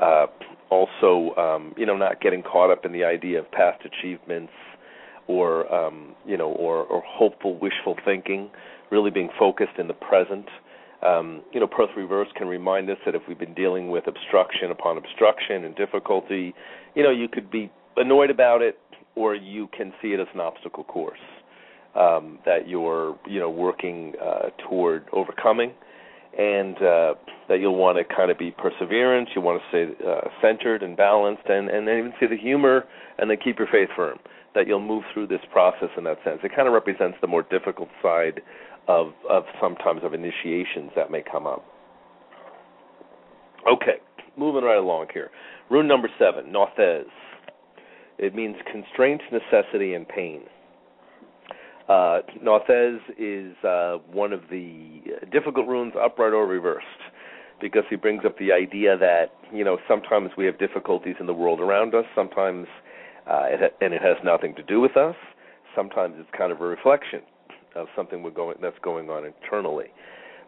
[0.00, 0.26] Uh,
[0.70, 4.52] also, um, you know, not getting caught up in the idea of past achievements
[5.26, 8.50] or um, you know, or, or hopeful, wishful thinking.
[8.90, 10.46] Really being focused in the present.
[11.06, 14.70] Um, you know, Perth Reverse can remind us that if we've been dealing with obstruction
[14.70, 16.54] upon obstruction and difficulty,
[16.94, 18.78] you know, you could be annoyed about it,
[19.14, 21.18] or you can see it as an obstacle course
[21.94, 25.72] um, that you're, you know, working uh, toward overcoming,
[26.38, 27.14] and uh,
[27.48, 29.26] that you'll want to kind of be perseverant.
[29.34, 32.84] You want to stay uh, centered and balanced, and and then even see the humor,
[33.18, 34.18] and then keep your faith firm.
[34.54, 36.40] That you'll move through this process in that sense.
[36.42, 38.40] It kind of represents the more difficult side
[38.86, 41.64] of of sometimes of initiations that may come up.
[43.70, 43.98] Okay,
[44.36, 45.30] moving right along here.
[45.70, 47.04] Rune number seven, Nauthiz.
[48.18, 50.42] It means constraint, necessity, and pain.
[51.88, 55.00] Uh, Nauthiz is uh, one of the
[55.32, 56.86] difficult runes, upright or reversed,
[57.60, 61.34] because he brings up the idea that you know sometimes we have difficulties in the
[61.34, 62.04] world around us.
[62.14, 62.66] Sometimes,
[63.26, 65.16] uh, it ha- and it has nothing to do with us.
[65.74, 67.22] Sometimes it's kind of a reflection
[67.74, 69.86] of something we're going that's going on internally.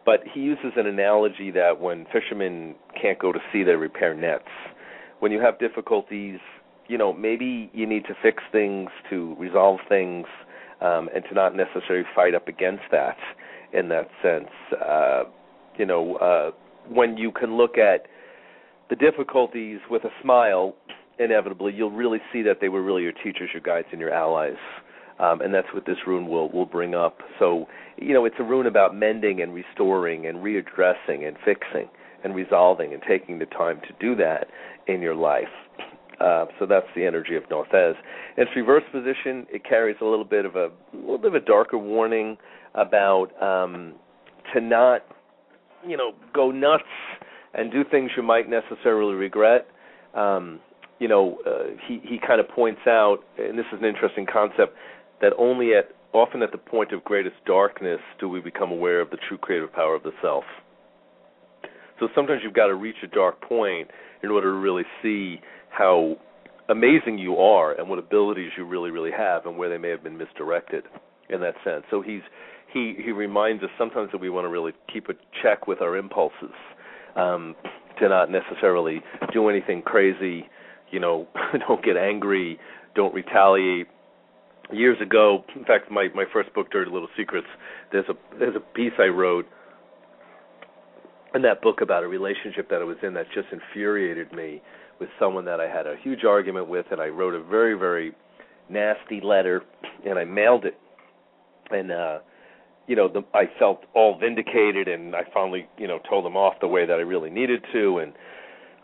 [0.05, 4.49] But he uses an analogy that when fishermen can't go to sea, they repair nets.
[5.19, 6.39] When you have difficulties,
[6.87, 10.27] you know maybe you need to fix things to resolve things,
[10.81, 13.17] um, and to not necessarily fight up against that.
[13.73, 14.49] In that sense,
[14.85, 15.23] uh,
[15.77, 16.51] you know, uh,
[16.89, 18.07] when you can look at
[18.89, 20.75] the difficulties with a smile,
[21.19, 24.57] inevitably you'll really see that they were really your teachers, your guides, and your allies
[25.21, 27.19] um, and that's what this rune will will bring up.
[27.39, 27.67] So
[27.97, 31.87] you know, it's a rune about mending and restoring and readdressing and fixing
[32.23, 34.47] and resolving and taking the time to do that
[34.87, 35.47] in your life.
[36.19, 37.95] Uh, so that's the energy of Nauthiz.
[38.37, 41.35] In its reverse position, it carries a little bit of a, a little bit of
[41.35, 42.37] a darker warning
[42.75, 43.93] about um,
[44.53, 45.01] to not,
[45.87, 46.83] you know, go nuts
[47.53, 49.67] and do things you might necessarily regret.
[50.13, 50.59] Um,
[50.99, 54.75] you know, uh, he he kind of points out, and this is an interesting concept
[55.21, 59.09] that only at often at the point of greatest darkness do we become aware of
[59.09, 60.43] the true creative power of the self.
[61.99, 63.89] So sometimes you've got to reach a dark point
[64.23, 65.39] in order to really see
[65.71, 66.15] how
[66.69, 70.03] amazing you are and what abilities you really really have and where they may have
[70.03, 70.83] been misdirected
[71.29, 71.83] in that sense.
[71.89, 72.21] So he's
[72.73, 75.97] he he reminds us sometimes that we want to really keep a check with our
[75.97, 76.55] impulses
[77.15, 77.55] um
[77.99, 79.01] to not necessarily
[79.33, 80.49] do anything crazy,
[80.91, 81.27] you know,
[81.67, 82.59] don't get angry,
[82.95, 83.87] don't retaliate,
[84.71, 85.43] years ago.
[85.55, 87.47] In fact, my my first book, Dirty Little Secrets,
[87.91, 89.45] there's a there's a piece I wrote
[91.33, 94.61] in that book about a relationship that I was in that just infuriated me
[95.01, 98.13] with someone that I had a huge argument with, and I wrote a very very
[98.69, 99.63] nasty letter,
[100.07, 100.77] and I mailed it,
[101.71, 102.19] and uh
[102.87, 106.53] you know the, I felt all vindicated, and I finally you know told them off
[106.61, 108.13] the way that I really needed to, and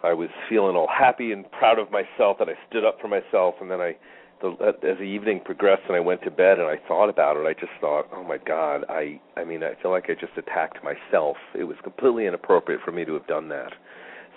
[0.03, 3.55] I was feeling all happy and proud of myself that I stood up for myself,
[3.61, 3.95] and then I
[4.41, 4.49] the,
[4.83, 7.53] as the evening progressed and I went to bed and I thought about it, I
[7.53, 11.37] just thought, oh my God, I I mean I feel like I just attacked myself.
[11.53, 13.73] It was completely inappropriate for me to have done that.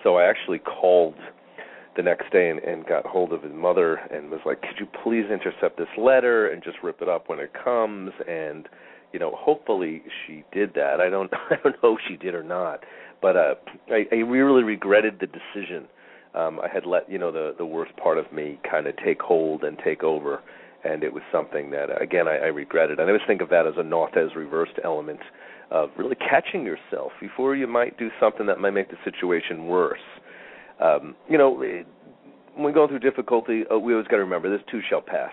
[0.03, 1.17] So I actually called
[1.97, 4.87] the next day and, and got hold of his mother and was like, could you
[5.03, 8.69] please intercept this letter and just rip it up when it comes and
[9.13, 11.01] you know hopefully she did that.
[11.01, 12.85] I don't I don't know if she did or not,
[13.21, 13.55] but uh
[13.89, 15.89] I, I really regretted the decision
[16.35, 19.21] um, I had let you know the the worst part of me kind of take
[19.21, 20.41] hold and take over,
[20.85, 23.01] and it was something that again I, I regretted.
[23.01, 25.21] And I always think of that as a Nauthiz reversed element
[25.71, 30.01] of really catching yourself before you might do something that might make the situation worse.
[30.81, 34.65] Um, you know, when we go through difficulty, uh, we always got to remember this
[34.71, 35.33] too shall pass.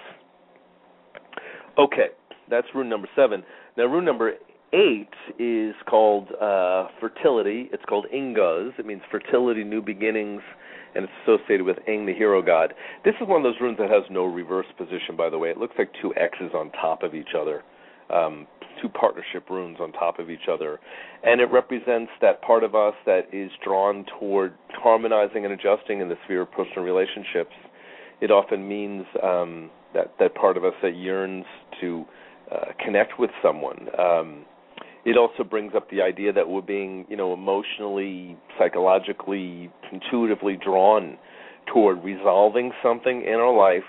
[1.77, 2.07] Okay,
[2.49, 3.43] that's rune number seven.
[3.77, 4.33] Now, rune number
[4.73, 7.69] eight is called uh, fertility.
[7.71, 8.77] It's called Inguz.
[8.79, 10.41] It means fertility, new beginnings,
[10.95, 12.73] and it's associated with Ing, the hero god.
[13.05, 15.49] This is one of those runes that has no reverse position, by the way.
[15.49, 17.63] It looks like two X's on top of each other,
[18.09, 18.47] um,
[18.81, 20.79] two partnership runes on top of each other,
[21.23, 26.09] and it represents that part of us that is drawn toward harmonizing and adjusting in
[26.09, 27.53] the sphere of personal relationships.
[28.21, 31.45] It often means um, that that part of us that yearns
[31.81, 32.05] to
[32.51, 33.87] uh, connect with someone.
[33.99, 34.45] Um,
[35.05, 41.17] it also brings up the idea that we're being, you know, emotionally, psychologically, intuitively drawn
[41.73, 43.87] toward resolving something in our life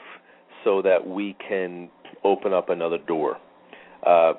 [0.64, 1.88] so that we can
[2.24, 3.36] open up another door.
[4.06, 4.34] Uh,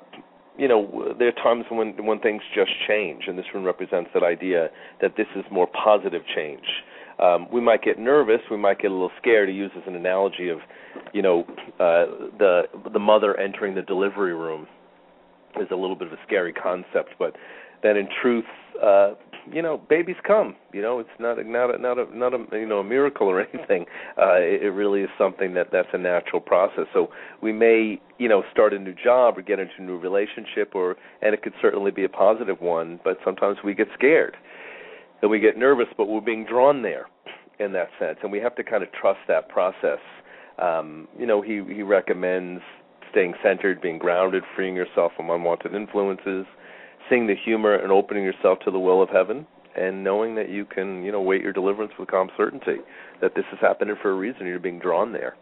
[0.60, 4.22] you know, there are times when when things just change, and this rune represents that
[4.22, 4.68] idea
[5.00, 6.66] that this is more positive change.
[7.18, 9.48] Um, we might get nervous, we might get a little scared.
[9.48, 10.58] To use as an analogy of,
[11.14, 11.44] you know,
[11.80, 14.66] uh, the the mother entering the delivery room
[15.58, 17.34] is a little bit of a scary concept, but
[17.82, 18.44] then in truth,
[18.82, 19.12] uh,
[19.52, 20.54] you know, babies come.
[20.72, 23.26] You know, it's not a, not a, not a not a you know a miracle
[23.26, 23.86] or anything.
[24.18, 26.86] Uh, it, it really is something that that's a natural process.
[26.92, 27.08] So
[27.42, 30.96] we may you know start a new job or get into a new relationship, or
[31.22, 33.00] and it could certainly be a positive one.
[33.02, 34.36] But sometimes we get scared
[35.22, 37.06] and we get nervous, but we're being drawn there
[37.58, 40.00] in that sense, and we have to kind of trust that process.
[40.58, 42.62] Um, you know, he he recommends
[43.10, 46.46] staying centered, being grounded, freeing yourself from unwanted influences
[47.10, 49.46] seeing the humor and opening yourself to the will of heaven
[49.76, 52.76] and knowing that you can, you know, wait your deliverance with calm certainty,
[53.20, 55.36] that this is happening for a reason, you're being drawn there.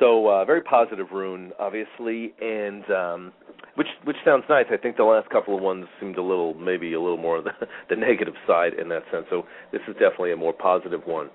[0.00, 3.32] So uh, very positive rune, obviously, and um,
[3.76, 4.66] which which sounds nice.
[4.72, 7.52] I think the last couple of ones seemed a little, maybe a little more the,
[7.88, 9.26] the negative side in that sense.
[9.30, 11.30] So this is definitely a more positive one.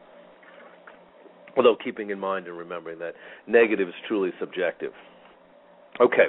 [1.56, 3.14] Although keeping in mind and remembering that
[3.48, 4.92] negative is truly subjective.
[6.00, 6.28] Okay,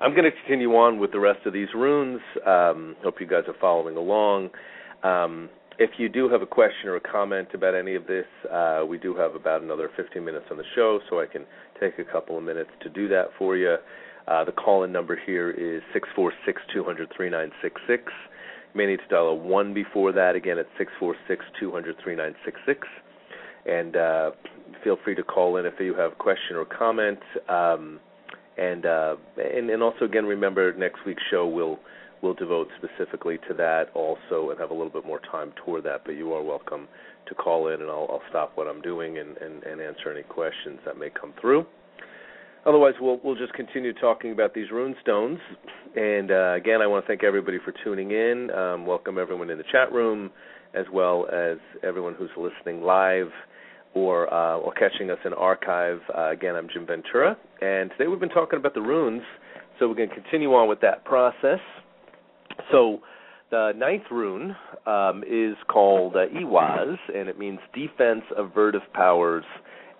[0.00, 2.22] I'm going to continue on with the rest of these runes.
[2.46, 4.48] Um, hope you guys are following along.
[5.02, 8.84] Um, if you do have a question or a comment about any of this, uh,
[8.88, 11.44] we do have about another 15 minutes on the show, so I can
[11.78, 13.76] take a couple of minutes to do that for you.
[14.26, 18.04] Uh, the call-in number here is six four six two hundred three nine six six.
[18.72, 20.36] You may need to dial a one before that.
[20.36, 20.56] Again,
[22.02, 22.88] three nine six six.
[23.66, 24.30] And uh,
[24.82, 27.18] feel free to call in if you have a question or comment.
[27.48, 28.00] Um,
[28.58, 31.78] and uh, and and also again remember next week's show will
[32.22, 36.02] will devote specifically to that also and have a little bit more time toward that.
[36.04, 36.86] But you are welcome
[37.26, 40.22] to call in, and I'll, I'll stop what I'm doing and, and, and answer any
[40.22, 41.66] questions that may come through.
[42.64, 45.38] Otherwise, we'll we'll just continue talking about these rune stones.
[45.96, 48.50] And uh, again, I want to thank everybody for tuning in.
[48.52, 50.30] Um, welcome everyone in the chat room,
[50.74, 53.30] as well as everyone who's listening live
[53.94, 56.00] or uh, or catching us in archive.
[56.16, 59.22] Uh, again, I'm Jim Ventura, and today we've been talking about the runes.
[59.78, 61.58] So we're going to continue on with that process.
[62.70, 63.00] So
[63.50, 69.44] the ninth rune um, is called uh, and it means defense, avertive powers,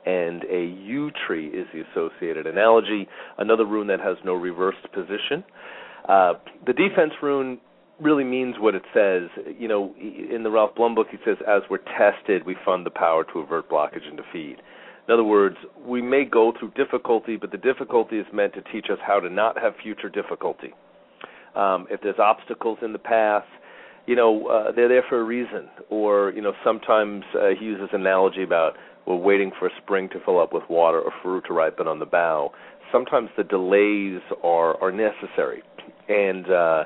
[0.07, 3.07] and a yew tree is the associated analogy.
[3.39, 5.45] Another rune that has no reversed position.
[6.09, 6.35] Uh,
[6.67, 7.59] the defense rune
[8.01, 9.29] really means what it says.
[9.59, 12.91] You know, in the Ralph Blum book, he says, "As we're tested, we fund the
[12.91, 14.59] power to avert blockage and defeat."
[15.09, 18.87] In other words, we may go through difficulty, but the difficulty is meant to teach
[18.91, 20.73] us how to not have future difficulty.
[21.55, 23.45] Um, if there's obstacles in the path,
[24.07, 25.69] you know, uh, they're there for a reason.
[25.91, 28.77] Or, you know, sometimes uh, he uses an analogy about
[29.07, 31.99] we're waiting for a spring to fill up with water or fruit to ripen on
[31.99, 32.53] the bough.
[32.93, 35.63] Sometimes the delays are are necessary,
[36.09, 36.85] and uh,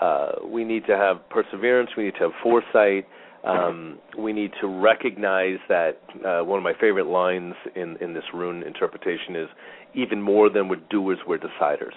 [0.00, 1.90] uh, we need to have perseverance.
[1.96, 3.06] We need to have foresight.
[3.44, 8.24] Um, we need to recognize that uh, one of my favorite lines in, in this
[8.34, 9.48] rune interpretation is
[9.94, 11.96] even more than we're doers, we're deciders.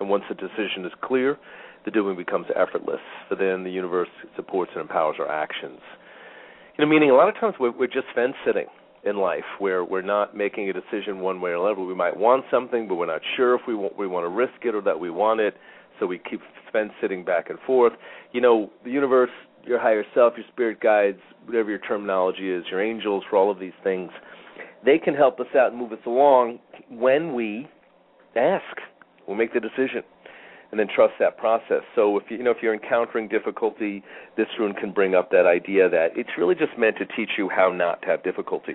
[0.00, 1.38] And once the decision is clear,
[1.86, 3.00] the doing becomes effortless.
[3.28, 5.80] For then the universe supports and empowers our actions.
[6.76, 8.66] You know, meaning a lot of times we're, we're just fence sitting
[9.04, 11.86] in life where we're not making a decision one way or another.
[11.86, 14.64] We might want something, but we're not sure if we want, we want to risk
[14.64, 15.54] it or that we want it
[15.98, 16.40] so we keep
[17.00, 17.92] sitting back and forth.
[18.32, 19.30] You know, the universe,
[19.64, 23.58] your higher self, your spirit guides, whatever your terminology is, your angels, for all of
[23.58, 24.10] these things,
[24.84, 26.58] they can help us out and move us along
[26.90, 27.68] when we
[28.36, 28.76] ask,
[29.28, 30.02] we make the decision,
[30.70, 31.82] and then trust that process.
[31.94, 34.02] So if you, you know if you're encountering difficulty,
[34.36, 37.48] this rune can bring up that idea that it's really just meant to teach you
[37.48, 38.74] how not to have difficulty.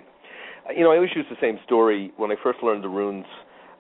[0.76, 3.26] You know, I always use the same story when I first learned the runes.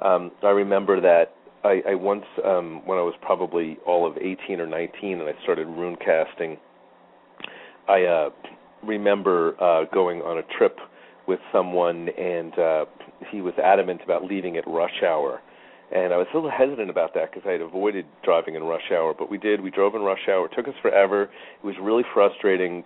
[0.03, 4.59] Um, I remember that I, I once, um, when I was probably all of 18
[4.59, 6.57] or 19, and I started rune casting.
[7.87, 8.29] I uh,
[8.83, 10.77] remember uh, going on a trip
[11.27, 12.85] with someone, and uh,
[13.29, 15.41] he was adamant about leaving at rush hour.
[15.93, 18.91] And I was a little hesitant about that because I had avoided driving in rush
[18.91, 19.61] hour, but we did.
[19.61, 20.45] We drove in rush hour.
[20.45, 21.23] It took us forever.
[21.23, 22.83] It was really frustrating,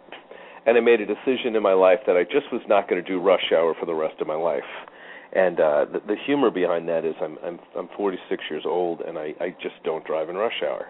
[0.65, 3.07] and I made a decision in my life that I just was not going to
[3.07, 4.63] do rush hour for the rest of my life
[5.33, 9.17] and uh the, the humor behind that is I'm I'm I'm 46 years old and
[9.17, 10.87] I I just don't drive in rush hour.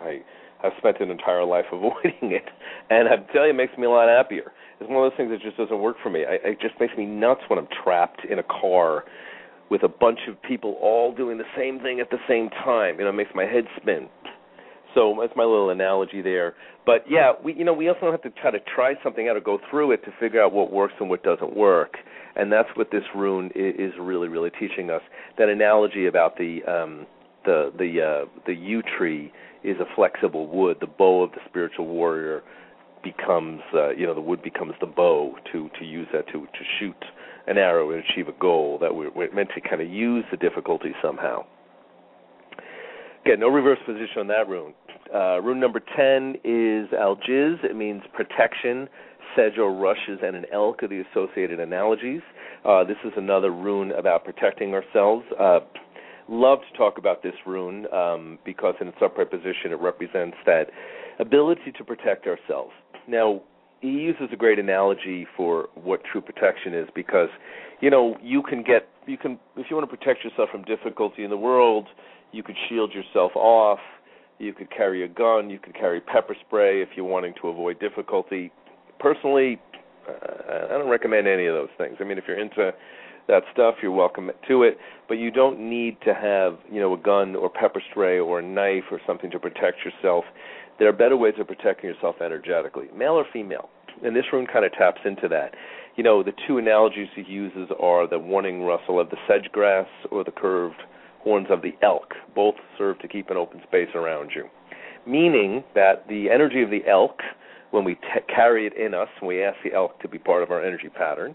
[0.00, 0.22] I
[0.62, 2.48] I've spent an entire life avoiding it,
[2.90, 4.52] and I tell you, it makes me a lot happier.
[4.80, 6.24] It's one of those things that just doesn't work for me.
[6.24, 9.04] I, it just makes me nuts when I'm trapped in a car
[9.70, 12.98] with a bunch of people all doing the same thing at the same time.
[12.98, 14.08] You know, it makes my head spin.
[14.94, 16.54] So that's my little analogy there.
[16.86, 19.40] But yeah, we you know we also have to try to try something out or
[19.40, 21.96] go through it to figure out what works and what doesn't work
[22.38, 25.02] and that's what this rune is really really teaching us.
[25.36, 27.06] That analogy about the um,
[27.44, 29.32] the the uh, the yew tree
[29.64, 30.78] is a flexible wood.
[30.80, 32.42] The bow of the spiritual warrior
[33.02, 36.64] becomes uh, you know the wood becomes the bow to to use that to to
[36.78, 37.04] shoot
[37.46, 40.36] an arrow and achieve a goal that we're, we're meant to kind of use the
[40.36, 41.44] difficulty somehow.
[43.24, 44.74] Again, no reverse position on that rune.
[45.14, 47.64] Uh, rune number 10 is Algiz.
[47.64, 48.88] It means protection.
[49.36, 52.22] Sedge rushes and an elk are the associated analogies.
[52.64, 55.24] Uh, this is another rune about protecting ourselves.
[55.38, 55.60] Uh,
[56.28, 60.66] love to talk about this rune um, because in its upright position it represents that
[61.18, 62.72] ability to protect ourselves.
[63.06, 63.42] Now,
[63.80, 67.28] he uses a great analogy for what true protection is because,
[67.80, 71.22] you know, you can get, you can, if you want to protect yourself from difficulty
[71.22, 71.86] in the world,
[72.32, 73.78] you could shield yourself off.
[74.38, 75.50] You could carry a gun.
[75.50, 78.52] You could carry pepper spray if you're wanting to avoid difficulty.
[78.98, 79.58] Personally,
[80.08, 81.96] uh, I don't recommend any of those things.
[82.00, 82.72] I mean, if you're into
[83.28, 86.98] that stuff, you're welcome to it, but you don't need to have, you know, a
[86.98, 90.24] gun or pepper spray or a knife or something to protect yourself.
[90.78, 93.68] There are better ways of protecting yourself energetically, male or female.
[94.02, 95.54] And this rune kind of taps into that.
[95.96, 99.88] You know, the two analogies he uses are the warning rustle of the sedge grass
[100.10, 100.80] or the curved
[101.20, 102.14] horns of the elk.
[102.34, 104.44] Both serve to keep an open space around you.
[105.06, 107.18] Meaning that the energy of the elk,
[107.70, 108.00] when we t-
[108.34, 110.88] carry it in us, when we ask the elk to be part of our energy
[110.88, 111.34] pattern,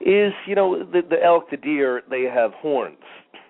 [0.00, 2.98] is, you know, the, the elk, the deer, they have horns.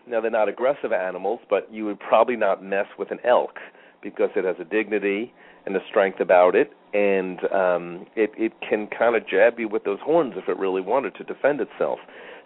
[0.06, 3.58] Now, they're not aggressive animals, but you would probably not mess with an elk
[4.02, 5.32] because it has a dignity
[5.66, 9.84] and a strength about it, and um, it, it can kind of jab you with
[9.84, 11.98] those horns if it really wanted to defend itself.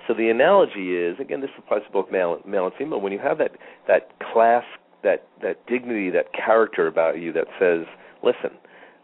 [0.07, 3.01] So the analogy is, again, this applies to both male, male and female.
[3.01, 3.53] When you have that
[3.89, 4.65] that class,
[5.03, 7.85] that that dignity, that character about you that says,
[8.23, 8.57] "Listen,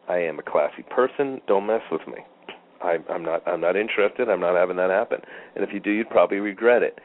[0.09, 1.40] I am a classy person.
[1.46, 2.18] Don't mess with me.
[2.82, 3.46] I, I'm not.
[3.46, 4.28] I'm not interested.
[4.28, 5.20] I'm not having that happen.
[5.55, 6.98] And if you do, you'd probably regret it."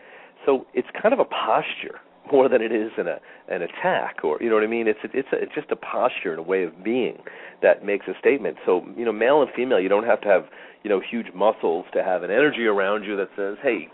[0.46, 2.00] So it's kind of a posture
[2.32, 4.88] more than it is an a, an attack or you know what I mean.
[4.88, 7.18] It's it's a, it's just a posture and a way of being
[7.62, 8.58] that makes a statement.
[8.66, 10.46] So you know, male and female, you don't have to have
[10.84, 13.90] you know huge muscles to have an energy around you that says, hey,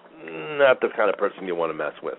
[0.58, 2.16] not the kind of person you want to mess with.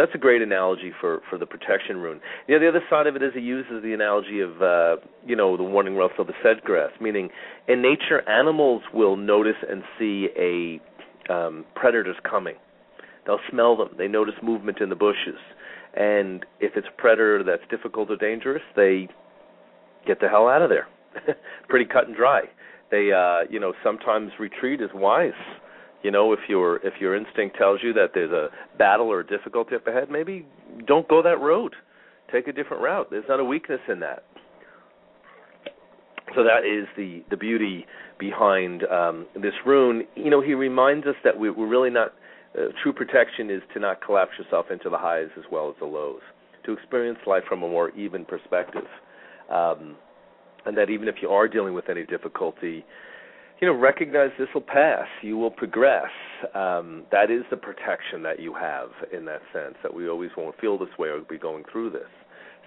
[0.00, 2.20] That's a great analogy for for the protection rune.
[2.48, 4.96] You know, the other side of it is he uses the analogy of uh,
[5.26, 7.28] you know the warning rustle of the sedge grass, meaning
[7.68, 12.56] in nature animals will notice and see a um, predators coming.
[13.26, 13.90] They'll smell them.
[13.98, 15.38] They notice movement in the bushes
[15.94, 19.08] and if it's a predator that's difficult or dangerous, they
[20.06, 20.86] get the hell out of there.
[21.68, 22.42] Pretty cut and dry.
[22.90, 25.32] They, uh, you know, sometimes retreat is wise.
[26.02, 28.48] You know, if your if your instinct tells you that there's a
[28.78, 30.46] battle or a difficulty up ahead, maybe
[30.86, 31.74] don't go that road.
[32.32, 33.08] Take a different route.
[33.10, 34.24] There's not a weakness in that.
[36.34, 37.86] So that is the the beauty
[38.18, 40.04] behind um, this rune.
[40.14, 42.14] You know, he reminds us that we, we're really not
[42.58, 45.86] uh, true protection is to not collapse yourself into the highs as well as the
[45.86, 46.20] lows,
[46.64, 48.86] to experience life from a more even perspective.
[49.50, 49.96] Um,
[50.66, 52.84] and that even if you are dealing with any difficulty,
[53.60, 55.06] you know, recognize this will pass.
[55.22, 56.10] You will progress.
[56.54, 59.74] Um, that is the protection that you have in that sense.
[59.82, 62.08] That we always won't feel this way or be going through this.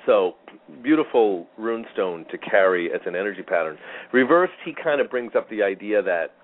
[0.06, 0.36] So
[0.84, 3.78] beautiful runestone to carry as an energy pattern.
[4.12, 6.36] Reversed, he kind of brings up the idea that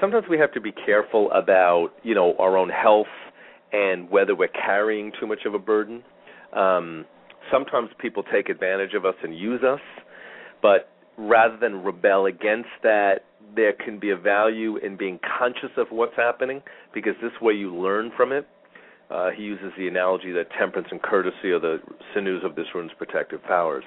[0.00, 3.06] sometimes we have to be careful about you know our own health
[3.72, 6.02] and whether we're carrying too much of a burden.
[6.52, 7.06] Um,
[7.50, 9.80] sometimes people take advantage of us and use us,
[10.60, 13.24] but rather than rebel against that,
[13.54, 17.74] there can be a value in being conscious of what's happening because this way you
[17.74, 18.46] learn from it.
[19.10, 21.78] Uh, he uses the analogy that temperance and courtesy are the
[22.14, 23.84] sinews of this rune's protective powers.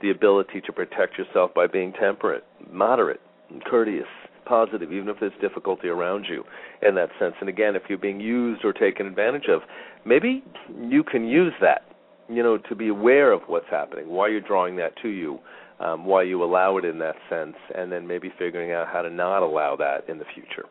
[0.00, 3.20] The ability to protect yourself by being temperate, moderate,
[3.66, 4.06] courteous
[4.44, 6.44] positive, even if there's difficulty around you
[6.82, 7.34] in that sense.
[7.40, 9.62] And again, if you're being used or taken advantage of,
[10.04, 10.42] maybe
[10.80, 11.82] you can use that,
[12.28, 15.38] you know, to be aware of what's happening, why you're drawing that to you,
[15.84, 19.10] um, why you allow it in that sense, and then maybe figuring out how to
[19.10, 20.66] not allow that in the future.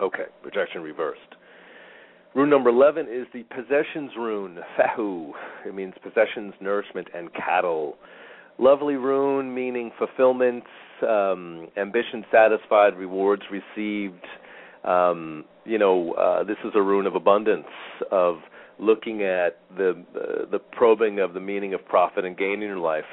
[0.00, 1.20] Okay, projection reversed.
[2.34, 5.32] Rune number 11 is the possessions rune, Fehu.
[5.66, 7.96] It means possessions, nourishment, and cattle.
[8.58, 10.64] Lovely rune meaning fulfillment,
[11.08, 14.24] um, ambition satisfied, rewards received.
[14.84, 17.66] Um, you know, uh, this is a rune of abundance,
[18.12, 18.36] of
[18.78, 22.78] looking at the uh, the probing of the meaning of profit and gain in your
[22.78, 23.04] life,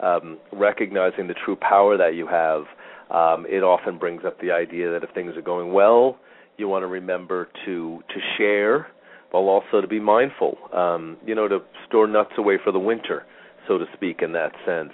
[0.00, 2.62] um, recognizing the true power that you have.
[3.10, 6.18] Um, it often brings up the idea that if things are going well,
[6.56, 8.88] you want to remember to to share,
[9.30, 10.58] while also to be mindful.
[10.72, 13.24] Um, you know, to store nuts away for the winter,
[13.66, 14.92] so to speak, in that sense.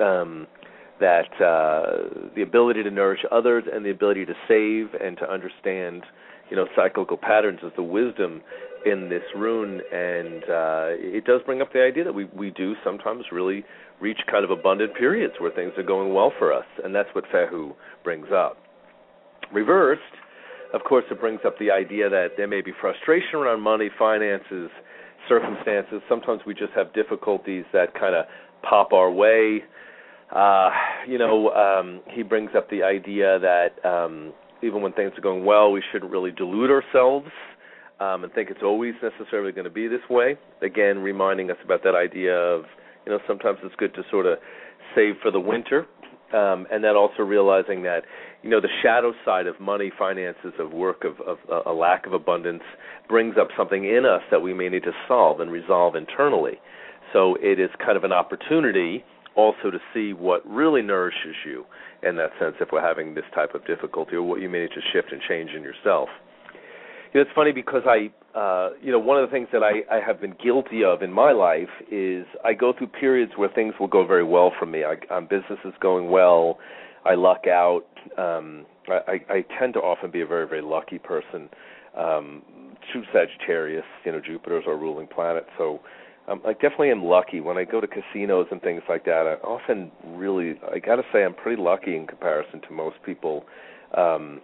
[0.00, 0.46] Um,
[1.00, 6.04] that uh, the ability to nourish others and the ability to save and to understand,
[6.50, 8.42] you know, cyclical patterns is the wisdom
[8.84, 12.74] in this rune, and uh, it does bring up the idea that we we do
[12.84, 13.64] sometimes really
[14.00, 17.24] reach kind of abundant periods where things are going well for us, and that's what
[17.32, 18.56] Fehu brings up.
[19.52, 20.00] Reversed,
[20.72, 24.70] of course, it brings up the idea that there may be frustration around money, finances,
[25.28, 26.00] circumstances.
[26.08, 28.26] Sometimes we just have difficulties that kind of
[28.62, 29.62] pop our way.
[30.34, 30.70] Uh,
[31.08, 34.32] you know, um, he brings up the idea that um,
[34.62, 37.30] even when things are going well, we shouldn't really delude ourselves
[38.00, 40.36] um, and think it's always necessarily going to be this way.
[40.62, 42.64] Again, reminding us about that idea of,
[43.06, 44.38] you know, sometimes it's good to sort of
[44.94, 45.86] save for the winter,
[46.32, 48.02] um, and then also realizing that,
[48.42, 52.06] you know, the shadow side of money, finances, of work, of, of uh, a lack
[52.06, 52.62] of abundance
[53.08, 56.60] brings up something in us that we may need to solve and resolve internally.
[57.12, 61.64] So it is kind of an opportunity also to see what really nourishes you
[62.02, 64.70] in that sense if we're having this type of difficulty or what you may need
[64.70, 66.08] to shift and change in yourself.
[67.12, 69.82] You know, it's funny because I, uh, you know, one of the things that I,
[69.92, 73.74] I have been guilty of in my life is I go through periods where things
[73.80, 74.84] will go very well for me.
[74.84, 76.58] I, um, business is going well.
[77.04, 77.86] I luck out.
[78.16, 81.48] Um, I, I tend to often be a very, very lucky person.
[81.96, 82.42] Um,
[82.92, 85.80] true Sagittarius, you know, Jupiter's our ruling planet, so
[86.28, 89.26] um, I definitely am lucky when I go to casinos and things like that.
[89.26, 93.44] I often really, I got to say, I'm pretty lucky in comparison to most people
[93.96, 94.40] um,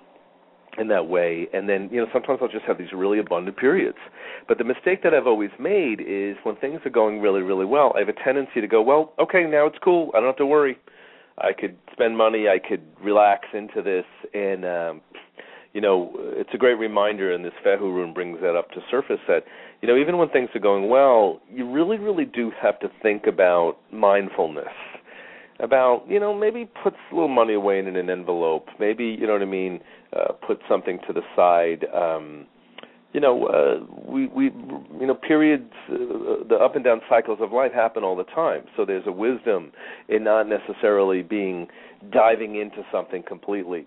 [0.79, 1.49] in that way.
[1.53, 3.99] And then, you know, sometimes I'll just have these really abundant periods.
[4.49, 7.93] But the mistake that I've always made is when things are going really, really well,
[7.97, 10.11] I have a tendency to go, well, okay, now it's cool.
[10.15, 10.79] I don't have to worry.
[11.39, 12.47] I could spend money.
[12.49, 15.01] I could relax into this, and um,
[15.75, 19.21] you know, it's a great reminder, and this Fehu rune brings that up to surface
[19.29, 19.45] that,
[19.83, 23.27] you know, even when things are going well, you really, really do have to think
[23.27, 24.73] about mindfulness.
[25.59, 28.69] About, you know, maybe put a little money away in an envelope.
[28.79, 29.81] Maybe, you know what I mean,
[30.15, 31.87] uh, put something to the side.
[31.95, 32.47] Um,
[33.13, 34.51] you know, uh, we we
[35.01, 38.65] you know periods, uh, the up and down cycles of life happen all the time.
[38.77, 39.73] So there's a wisdom
[40.09, 41.69] in not necessarily being
[42.13, 43.87] diving into something completely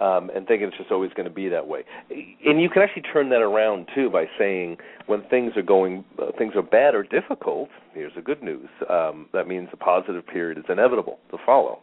[0.00, 1.84] um, and thinking it's just always going to be that way.
[2.10, 6.26] And you can actually turn that around too by saying when things are going, uh,
[6.38, 7.68] things are bad or difficult.
[7.94, 8.68] Here's the good news.
[8.88, 11.80] Um, that means a positive period is inevitable to follow.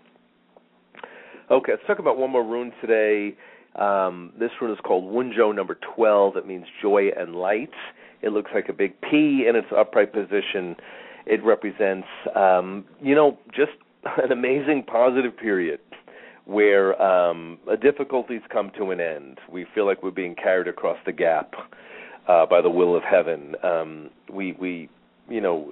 [1.51, 3.37] Okay, let's talk about one more rune today.
[3.75, 6.37] Um, this rune is called Wunjo number 12.
[6.37, 7.73] It means joy and light.
[8.21, 10.75] It looks like a big P in its upright position.
[11.25, 13.73] It represents, um, you know, just
[14.23, 15.79] an amazing positive period
[16.45, 19.39] where um, difficulties come to an end.
[19.51, 21.53] We feel like we're being carried across the gap
[22.27, 23.55] uh, by the will of heaven.
[23.63, 24.89] Um, we we
[25.27, 25.71] you know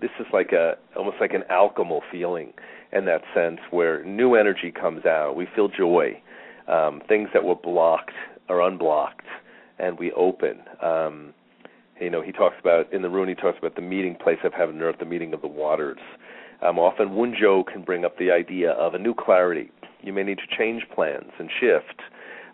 [0.00, 2.52] this is like a almost like an alchemical feeling
[2.92, 5.34] in that sense where new energy comes out.
[5.36, 6.20] We feel joy.
[6.68, 8.14] Um, things that were blocked
[8.48, 9.26] are unblocked,
[9.78, 10.58] and we open.
[10.82, 11.32] Um,
[12.00, 13.28] you know, he talks about in the rune.
[13.28, 15.98] He talks about the meeting place of heaven and earth, the meeting of the waters.
[16.62, 19.70] Um, often Wunjo can bring up the idea of a new clarity,
[20.06, 22.00] you may need to change plans and shift,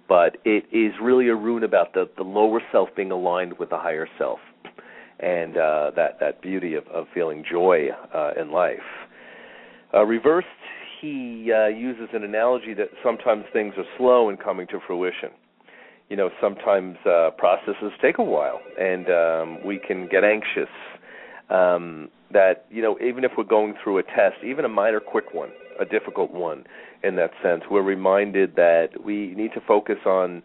[0.08, 3.78] but it is really a rune about the, the lower self being aligned with the
[3.78, 4.40] higher self,
[5.20, 8.78] and uh, that that beauty of, of feeling joy uh, in life.
[9.94, 10.46] Uh, reversed,
[11.00, 15.30] he uh, uses an analogy that sometimes things are slow in coming to fruition.
[16.08, 20.70] You know, sometimes uh, processes take a while, and um, we can get anxious.
[21.50, 25.34] Um, that you know, even if we're going through a test, even a minor, quick
[25.34, 26.64] one, a difficult one,
[27.02, 27.62] in that sense.
[27.70, 30.42] We're reminded that we need to focus on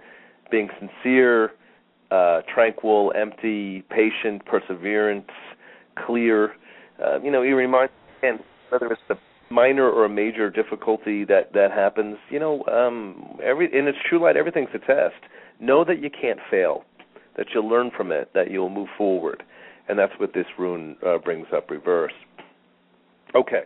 [0.49, 1.51] being sincere,
[2.11, 5.29] uh, tranquil, empty, patient, perseverance,
[6.05, 6.53] clear.
[7.03, 7.89] Uh, you know, you remind
[8.23, 8.39] and
[8.69, 13.65] whether it's a minor or a major difficulty that that happens, you know, um, every
[13.77, 15.23] in its true light, everything's a test.
[15.59, 16.83] Know that you can't fail,
[17.35, 19.43] that you'll learn from it, that you'll move forward,
[19.87, 22.13] and that's what this rune uh, brings up reverse.
[23.35, 23.63] Okay.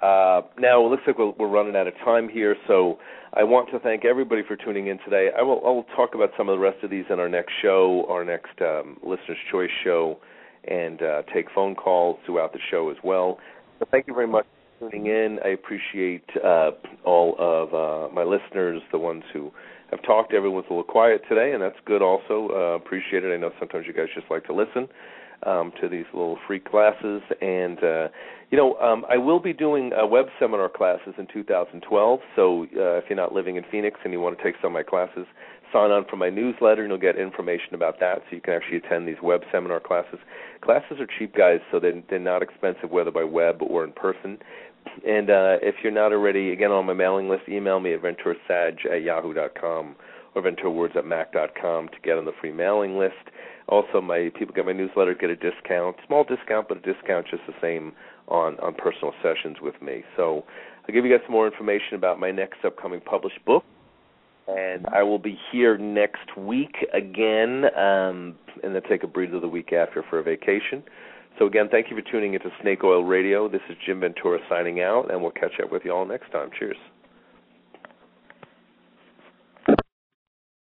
[0.00, 2.98] Uh, now it looks like we're, we're, running out of time here, so
[3.34, 5.28] I want to thank everybody for tuning in today.
[5.36, 7.52] I will, I will talk about some of the rest of these in our next
[7.60, 10.18] show, our next um, listeners' choice show,
[10.64, 13.38] and uh, take phone calls throughout the show as well.
[13.78, 14.46] So thank you very much
[14.78, 15.38] for tuning in.
[15.44, 16.70] I appreciate uh,
[17.04, 19.52] all of uh, my listeners, the ones who
[19.90, 20.32] have talked.
[20.32, 22.00] Everyone's a little quiet today, and that's good.
[22.00, 23.32] Also, uh, appreciate it.
[23.32, 24.88] I know sometimes you guys just like to listen
[25.46, 27.22] um, to these little free classes.
[27.40, 28.08] And uh,
[28.50, 32.20] you know, um, I will be doing uh, web seminar classes in 2012.
[32.36, 34.72] So uh, if you're not living in Phoenix and you want to take some of
[34.74, 35.26] my classes,
[35.72, 38.18] sign on for my newsletter and you'll get information about that.
[38.28, 40.18] So you can actually attend these web seminar classes.
[40.60, 44.38] Classes are cheap, guys, so they're, they're not expensive whether by web or in person.
[45.06, 48.84] And uh, if you're not already, again, on my mailing list, email me at venturasag
[48.90, 49.96] at yahoo.com
[50.34, 53.31] or venturawords at mac.com to get on the free mailing list.
[53.68, 57.42] Also, my people get my newsletter, get a discount, small discount, but a discount just
[57.46, 57.92] the same
[58.28, 60.02] on on personal sessions with me.
[60.16, 60.44] So
[60.88, 63.64] I'll give you guys some more information about my next upcoming published book.
[64.48, 68.34] And I will be here next week again, um,
[68.64, 70.82] and then take a breather the week after for a vacation.
[71.38, 73.48] So again, thank you for tuning into Snake Oil Radio.
[73.48, 76.50] This is Jim Ventura signing out, and we'll catch up with you all next time.
[76.58, 76.76] Cheers.